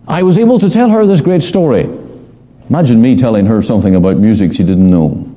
I 0.07 0.23
was 0.23 0.39
able 0.39 0.61
to 0.61 0.71
tell 0.71 0.91
her 0.91 1.07
this 1.07 1.21
great 1.21 1.43
story. 1.43 1.91
Imagine 2.71 3.03
me 3.03 3.17
telling 3.17 3.47
her 3.47 3.63
something 3.63 3.97
about 3.97 4.19
music 4.19 4.53
she 4.53 4.63
didn't 4.63 4.87
know. 4.87 5.29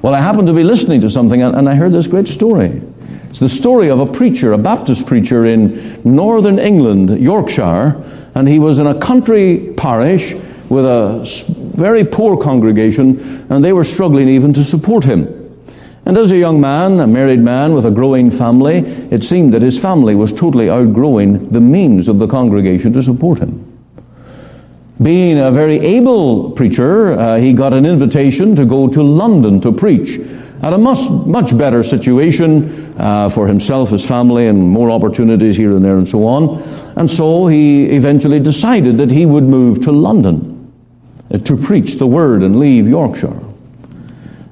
Well, 0.00 0.14
I 0.14 0.20
happened 0.20 0.46
to 0.46 0.54
be 0.54 0.64
listening 0.64 1.02
to 1.02 1.10
something, 1.10 1.42
and, 1.42 1.54
and 1.54 1.68
I 1.68 1.74
heard 1.74 1.92
this 1.92 2.06
great 2.06 2.26
story. 2.26 2.80
It's 3.28 3.40
the 3.40 3.48
story 3.50 3.90
of 3.90 4.00
a 4.00 4.06
preacher, 4.06 4.54
a 4.54 4.58
Baptist 4.58 5.06
preacher 5.06 5.44
in 5.44 6.00
northern 6.04 6.58
England, 6.58 7.20
Yorkshire, 7.20 8.02
and 8.34 8.48
he 8.48 8.58
was 8.58 8.78
in 8.78 8.86
a 8.86 8.98
country 8.98 9.74
parish 9.76 10.32
with 10.70 10.86
a 10.86 11.22
very 11.76 12.06
poor 12.06 12.42
congregation, 12.42 13.46
and 13.50 13.62
they 13.62 13.74
were 13.74 13.84
struggling 13.84 14.30
even 14.30 14.54
to 14.54 14.64
support 14.64 15.04
him. 15.04 15.37
And 16.08 16.16
as 16.16 16.30
a 16.30 16.38
young 16.38 16.58
man, 16.58 17.00
a 17.00 17.06
married 17.06 17.40
man 17.40 17.74
with 17.74 17.84
a 17.84 17.90
growing 17.90 18.30
family, 18.30 18.78
it 19.10 19.22
seemed 19.22 19.52
that 19.52 19.60
his 19.60 19.78
family 19.78 20.14
was 20.14 20.32
totally 20.32 20.70
outgrowing 20.70 21.50
the 21.50 21.60
means 21.60 22.08
of 22.08 22.18
the 22.18 22.26
congregation 22.26 22.94
to 22.94 23.02
support 23.02 23.40
him. 23.40 23.78
Being 25.02 25.38
a 25.38 25.50
very 25.50 25.78
able 25.80 26.52
preacher, 26.52 27.12
uh, 27.12 27.36
he 27.36 27.52
got 27.52 27.74
an 27.74 27.84
invitation 27.84 28.56
to 28.56 28.64
go 28.64 28.88
to 28.88 29.02
London 29.02 29.60
to 29.60 29.70
preach 29.70 30.18
at 30.62 30.72
a 30.72 30.78
much, 30.78 31.10
much 31.26 31.56
better 31.58 31.84
situation 31.84 32.94
uh, 32.98 33.28
for 33.28 33.46
himself, 33.46 33.90
his 33.90 34.06
family, 34.06 34.46
and 34.46 34.58
more 34.58 34.90
opportunities 34.90 35.56
here 35.58 35.76
and 35.76 35.84
there 35.84 35.98
and 35.98 36.08
so 36.08 36.26
on. 36.26 36.62
And 36.96 37.10
so 37.10 37.48
he 37.48 37.84
eventually 37.84 38.40
decided 38.40 38.96
that 38.96 39.10
he 39.10 39.26
would 39.26 39.44
move 39.44 39.84
to 39.84 39.92
London 39.92 40.72
uh, 41.30 41.36
to 41.36 41.54
preach 41.54 41.96
the 41.96 42.06
word 42.06 42.42
and 42.42 42.58
leave 42.58 42.88
Yorkshire. 42.88 43.38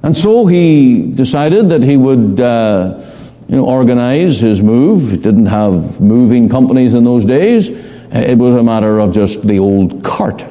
And 0.06 0.16
so 0.16 0.46
he 0.46 1.02
decided 1.02 1.70
that 1.70 1.82
he 1.82 1.96
would 1.96 2.40
uh, 2.40 3.04
you 3.48 3.56
know, 3.56 3.64
organize 3.64 4.38
his 4.38 4.62
move. 4.62 5.10
He 5.10 5.16
didn't 5.16 5.46
have 5.46 6.00
moving 6.00 6.48
companies 6.48 6.94
in 6.94 7.02
those 7.02 7.24
days. 7.24 7.70
it 7.70 8.38
was 8.38 8.54
a 8.54 8.62
matter 8.62 9.00
of 9.00 9.12
just 9.12 9.44
the 9.44 9.58
old 9.58 10.04
cart. 10.04 10.44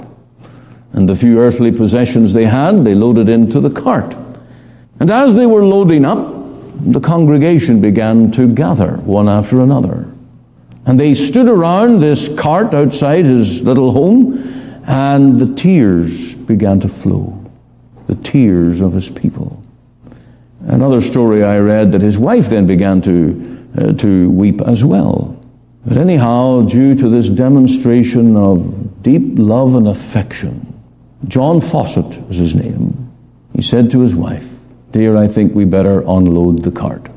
And 0.92 1.08
the 1.08 1.16
few 1.16 1.40
earthly 1.40 1.72
possessions 1.72 2.34
they 2.34 2.44
had, 2.44 2.84
they 2.84 2.96
loaded 2.96 3.30
into 3.30 3.62
the 3.62 3.70
cart. 3.70 4.14
And 5.00 5.10
as 5.10 5.36
they 5.36 5.46
were 5.46 5.66
loading 5.66 6.04
up, 6.04 6.36
the 6.92 7.00
congregation 7.00 7.80
began 7.80 8.34
to 8.34 8.54
gather 8.54 8.98
one 8.98 9.30
after 9.30 9.62
another. 9.62 10.06
And 10.86 11.00
they 11.00 11.16
stood 11.16 11.48
around 11.48 12.02
this 12.02 12.28
cart 12.38 12.74
outside 12.74 13.24
his 13.24 13.62
little 13.62 13.94
home, 13.94 14.84
and 14.86 15.40
the 15.40 15.56
tears 15.56 16.34
began 16.34 16.82
to 16.82 16.90
flow. 16.90 17.45
The 18.08 18.16
tears 18.16 18.82
of 18.82 18.94
his 18.94 19.10
people. 19.10 19.62
Another 20.68 21.02
story 21.02 21.44
I 21.44 21.60
read 21.60 21.92
that 21.92 22.02
his 22.02 22.18
wife 22.18 22.50
then 22.50 22.66
began 22.66 23.02
to, 23.02 23.68
uh, 23.78 23.94
to 23.94 24.30
weep 24.32 24.62
as 24.62 24.84
well. 24.84 25.40
But 25.86 25.98
anyhow, 25.98 26.62
due 26.62 26.96
to 26.96 27.10
this 27.10 27.30
demonstration 27.30 28.36
of 28.36 29.04
deep 29.04 29.38
love 29.38 29.76
and 29.76 29.88
affection, 29.88 30.74
John 31.28 31.62
Fawcett 31.62 32.28
was 32.28 32.38
his 32.38 32.56
name. 32.56 33.12
He 33.54 33.62
said 33.62 33.92
to 33.92 34.00
his 34.02 34.16
wife, 34.16 34.52
Dear, 34.92 35.18
I 35.18 35.28
think 35.28 35.54
we 35.54 35.66
better 35.66 36.02
unload 36.02 36.64
the 36.64 36.72
cart. 36.72 37.08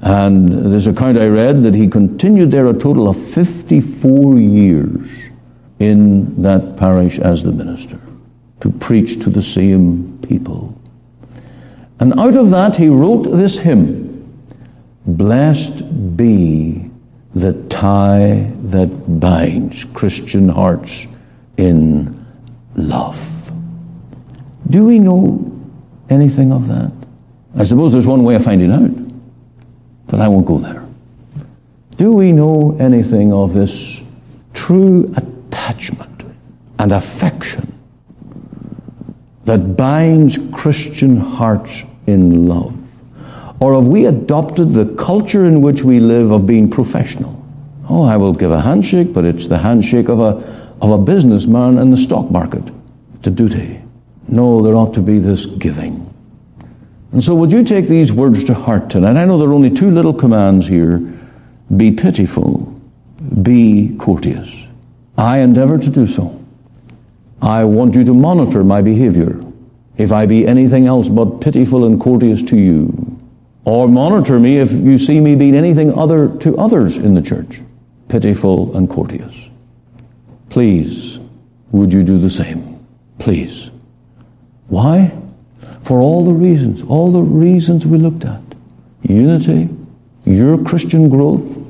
And 0.00 0.72
there's 0.72 0.86
account 0.86 1.18
I 1.18 1.26
read 1.26 1.64
that 1.64 1.74
he 1.74 1.88
continued 1.88 2.52
there 2.52 2.68
a 2.68 2.74
total 2.74 3.08
of 3.08 3.16
54 3.16 4.38
years 4.38 5.08
in 5.80 6.42
that 6.42 6.76
parish 6.76 7.18
as 7.18 7.42
the 7.42 7.52
minister 7.52 7.98
to 8.60 8.70
preach 8.70 9.20
to 9.22 9.30
the 9.30 9.42
same 9.42 10.18
people. 10.26 10.78
And 11.98 12.18
out 12.18 12.36
of 12.36 12.50
that, 12.50 12.76
he 12.76 12.88
wrote 12.88 13.24
this 13.24 13.58
hymn 13.58 14.06
Blessed 15.06 16.16
be 16.16 16.90
the 17.34 17.52
tie 17.68 18.50
that 18.64 19.20
binds 19.20 19.84
Christian 19.84 20.48
hearts 20.48 21.06
in 21.56 22.26
love. 22.74 23.50
Do 24.68 24.84
we 24.84 24.98
know 24.98 25.52
anything 26.10 26.50
of 26.50 26.66
that? 26.68 26.92
I 27.54 27.64
suppose 27.64 27.92
there's 27.92 28.06
one 28.06 28.24
way 28.24 28.34
of 28.34 28.44
finding 28.44 28.72
out, 28.72 28.90
but 30.08 30.20
I 30.20 30.28
won't 30.28 30.46
go 30.46 30.58
there. 30.58 30.84
Do 31.96 32.12
we 32.12 32.32
know 32.32 32.76
anything 32.80 33.32
of 33.32 33.54
this 33.54 34.00
true 34.52 35.14
attachment 35.16 36.22
and 36.78 36.92
affection 36.92 37.75
that 39.46 39.76
binds 39.76 40.38
Christian 40.52 41.16
hearts 41.16 41.82
in 42.06 42.46
love? 42.46 42.76
Or 43.60 43.74
have 43.74 43.86
we 43.86 44.06
adopted 44.06 44.74
the 44.74 44.84
culture 44.96 45.46
in 45.46 45.62
which 45.62 45.82
we 45.82 45.98
live 45.98 46.30
of 46.30 46.46
being 46.46 46.70
professional? 46.70 47.42
Oh, 47.88 48.02
I 48.02 48.16
will 48.16 48.34
give 48.34 48.50
a 48.50 48.60
handshake, 48.60 49.12
but 49.12 49.24
it's 49.24 49.46
the 49.46 49.58
handshake 49.58 50.08
of 50.08 50.20
a, 50.20 50.74
of 50.82 50.90
a 50.90 50.98
businessman 50.98 51.78
in 51.78 51.90
the 51.90 51.96
stock 51.96 52.30
market. 52.30 52.64
It's 53.18 53.28
a 53.28 53.30
duty. 53.30 53.80
No, 54.28 54.60
there 54.62 54.74
ought 54.74 54.92
to 54.94 55.00
be 55.00 55.18
this 55.18 55.46
giving. 55.46 56.02
And 57.12 57.22
so, 57.22 57.34
would 57.36 57.52
you 57.52 57.64
take 57.64 57.88
these 57.88 58.12
words 58.12 58.44
to 58.44 58.54
heart 58.54 58.90
tonight? 58.90 59.16
I 59.16 59.24
know 59.24 59.38
there 59.38 59.48
are 59.48 59.54
only 59.54 59.70
two 59.70 59.90
little 59.90 60.12
commands 60.12 60.66
here 60.66 60.98
be 61.76 61.90
pitiful, 61.90 62.80
be 63.42 63.96
courteous. 63.98 64.66
I 65.16 65.38
endeavor 65.38 65.78
to 65.78 65.90
do 65.90 66.06
so. 66.06 66.44
I 67.40 67.64
want 67.64 67.94
you 67.94 68.04
to 68.04 68.14
monitor 68.14 68.64
my 68.64 68.82
behavior. 68.82 69.42
If 69.96 70.12
I 70.12 70.26
be 70.26 70.46
anything 70.46 70.86
else 70.86 71.08
but 71.08 71.40
pitiful 71.40 71.84
and 71.84 72.00
courteous 72.00 72.42
to 72.44 72.56
you, 72.56 73.18
or 73.64 73.88
monitor 73.88 74.38
me 74.38 74.58
if 74.58 74.70
you 74.72 74.98
see 74.98 75.20
me 75.20 75.34
being 75.34 75.54
anything 75.54 75.96
other 75.98 76.28
to 76.38 76.56
others 76.56 76.96
in 76.96 77.14
the 77.14 77.22
church, 77.22 77.60
pitiful 78.08 78.76
and 78.76 78.88
courteous. 78.88 79.48
Please, 80.48 81.18
would 81.72 81.92
you 81.92 82.02
do 82.02 82.18
the 82.18 82.30
same? 82.30 82.86
Please. 83.18 83.70
Why? 84.68 85.12
For 85.82 86.00
all 86.00 86.24
the 86.24 86.32
reasons, 86.32 86.82
all 86.82 87.12
the 87.12 87.20
reasons 87.20 87.86
we 87.86 87.98
looked 87.98 88.24
at. 88.24 88.40
Unity, 89.02 89.68
your 90.24 90.62
Christian 90.64 91.08
growth, 91.08 91.64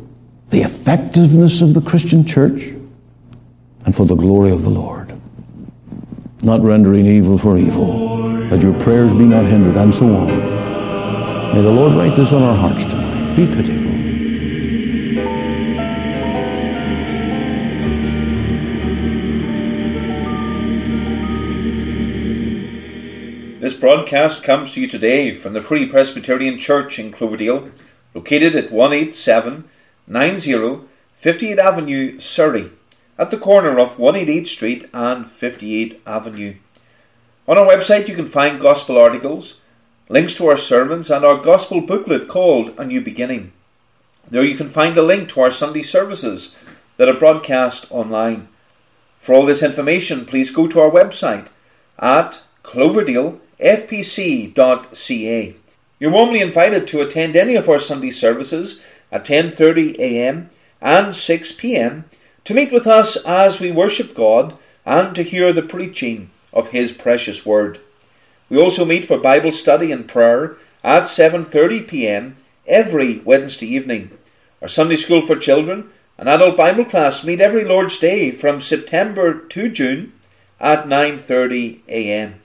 the 0.51 0.63
effectiveness 0.63 1.61
of 1.61 1.75
the 1.75 1.81
Christian 1.81 2.25
church, 2.25 2.73
and 3.85 3.95
for 3.95 4.07
the 4.07 4.15
glory 4.15 4.51
of 4.51 4.63
the 4.63 4.71
Lord. 4.71 5.06
Not 6.47 6.63
rendering 6.63 7.07
evil 7.07 7.39
for 7.39 7.59
evil, 7.59 8.19
that 8.51 8.63
your 8.63 8.73
prayers 8.85 9.13
be 9.13 9.25
not 9.25 9.47
hindered, 9.47 9.77
and 9.77 9.93
so 9.93 10.07
on. 10.15 10.29
May 11.53 11.61
the 11.61 11.73
Lord 11.73 11.99
write 11.99 12.17
this 12.17 12.33
on 12.33 12.41
our 12.41 12.55
hearts 12.55 12.85
tonight. 12.85 13.35
Be 13.35 13.49
pitiful. 13.49 13.91
This 23.61 23.75
broadcast 23.75 24.45
comes 24.45 24.73
to 24.75 24.81
you 24.81 24.87
today 24.87 25.35
from 25.35 25.53
the 25.53 25.61
Free 25.61 25.89
Presbyterian 25.89 26.61
Church 26.61 27.01
in 27.01 27.11
Cloverdale, 27.11 27.73
located 28.15 28.55
at 28.55 28.71
18790 28.71 30.87
58 31.13 31.59
Avenue, 31.59 32.21
Surrey, 32.21 32.71
at 33.19 33.31
the 33.31 33.39
corner 33.39 33.79
of 33.79 33.99
188 33.99 34.47
Street 34.47 34.91
and 34.93 35.27
58 35.27 36.01
Avenue. 36.07 36.55
On 37.49 37.57
our 37.57 37.67
website, 37.67 38.09
you 38.09 38.17
can 38.17 38.27
find 38.27 38.61
gospel 38.61 38.99
articles, 38.99 39.57
links 40.09 40.35
to 40.35 40.47
our 40.49 40.57
sermons, 40.57 41.11
and 41.11 41.25
our 41.25 41.41
gospel 41.41 41.81
booklet 41.81 42.29
called 42.29 42.79
A 42.79 42.85
New 42.85 43.01
Beginning. 43.01 43.53
There 44.29 44.45
you 44.45 44.57
can 44.57 44.69
find 44.69 44.97
a 44.97 45.03
link 45.03 45.29
to 45.31 45.41
our 45.41 45.51
Sunday 45.51 45.83
services 45.83 46.55
that 46.97 47.09
are 47.09 47.19
broadcast 47.19 47.87
online. 47.91 48.49
For 49.19 49.35
all 49.35 49.47
this 49.47 49.63
information, 49.63 50.25
please 50.27 50.51
go 50.51 50.67
to 50.67 50.81
our 50.81 50.91
website 50.91 51.49
at 51.99 52.43
Cloverdale 52.63 53.41
fpc.ca. 53.61 55.57
You're 55.99 56.11
warmly 56.11 56.41
invited 56.41 56.87
to 56.89 57.01
attend 57.01 57.37
any 57.37 57.55
of 57.57 57.69
our 57.69 57.79
Sunday 57.79 58.11
services 58.11 58.83
at 59.11 59.25
10:30 59.25 59.99
a.m. 59.99 60.51
and 60.81 61.17
6 61.17 61.53
p.m. 61.53 62.05
to 62.47 62.55
meet 62.55 62.73
with 62.73 62.87
us 62.87 63.17
as 63.27 63.61
we 63.61 63.71
worship 63.73 64.15
God 64.15 64.57
and 64.87 65.15
to 65.17 65.23
hear 65.23 65.53
the 65.53 65.63
preaching 65.63 66.31
of 66.53 66.69
his 66.69 66.93
precious 66.93 67.45
word. 67.45 67.81
We 68.49 68.57
also 68.57 68.85
meet 68.85 69.05
for 69.05 69.19
Bible 69.19 69.51
study 69.51 69.91
and 69.91 70.09
prayer 70.09 70.57
at 70.85 71.03
7:30 71.05 71.89
p.m. 71.89 72.37
every 72.67 73.19
Wednesday 73.19 73.67
evening. 73.67 74.17
Our 74.63 74.69
Sunday 74.69 74.95
school 74.97 75.21
for 75.21 75.35
children 75.37 75.91
and 76.17 76.29
adult 76.29 76.57
Bible 76.57 76.85
class 76.85 77.25
meet 77.25 77.41
every 77.41 77.65
Lord's 77.65 77.99
Day 77.99 78.31
from 78.31 78.61
September 78.61 79.35
to 79.35 79.69
June 79.69 80.13
at 80.61 80.87
9:30 80.87 81.81
a.m. 81.89 82.37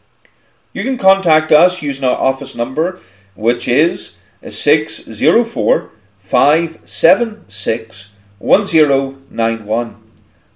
You 0.74 0.84
can 0.84 0.98
contact 0.98 1.52
us 1.52 1.84
using 1.84 2.06
our 2.06 2.18
office 2.18 2.56
number, 2.56 3.00
which 3.36 3.68
is 3.68 4.16
604 4.48 5.92
576 6.18 8.08
1091. 8.42 9.96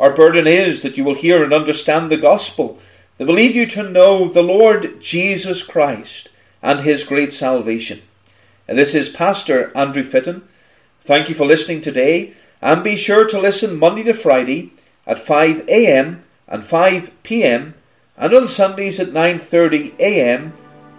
Our 0.00 0.14
burden 0.14 0.46
is 0.46 0.82
that 0.82 0.96
you 0.96 1.04
will 1.04 1.14
hear 1.14 1.44
and 1.44 1.54
understand 1.54 2.10
the 2.10 2.16
gospel 2.16 2.78
that 3.16 3.26
will 3.26 3.34
lead 3.34 3.54
you 3.54 3.66
to 3.66 3.88
know 3.88 4.28
the 4.28 4.42
Lord 4.42 5.00
Jesus 5.00 5.62
Christ 5.62 6.28
and 6.60 6.80
his 6.80 7.04
great 7.04 7.32
salvation. 7.32 8.02
And 8.66 8.76
this 8.78 8.94
is 8.94 9.08
Pastor 9.08 9.70
Andrew 9.76 10.02
Fitton. 10.02 10.48
Thank 11.04 11.28
you 11.28 11.34
for 11.34 11.46
listening 11.46 11.80
today, 11.80 12.32
and 12.60 12.84
be 12.84 12.94
sure 12.94 13.26
to 13.26 13.40
listen 13.40 13.76
Monday 13.76 14.04
to 14.04 14.14
Friday 14.14 14.70
at 15.04 15.18
5 15.18 15.68
a.m. 15.68 16.22
and 16.46 16.62
5 16.62 17.10
p.m. 17.24 17.74
and 18.16 18.32
on 18.32 18.46
Sundays 18.46 19.00
at 19.00 19.08
9:30 19.08 19.98
a.m. 19.98 20.52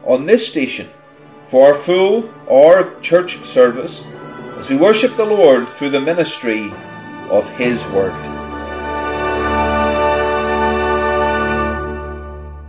on 0.03 0.25
this 0.25 0.45
station 0.45 0.89
for 1.47 1.67
our 1.67 1.73
full 1.73 2.29
or 2.47 2.99
church 2.99 3.45
service 3.45 4.03
as 4.57 4.67
we 4.67 4.75
worship 4.75 5.15
the 5.15 5.25
Lord 5.25 5.69
through 5.69 5.91
the 5.91 6.01
ministry 6.01 6.73
of 7.29 7.49
his 7.51 7.85
word. 7.87 8.42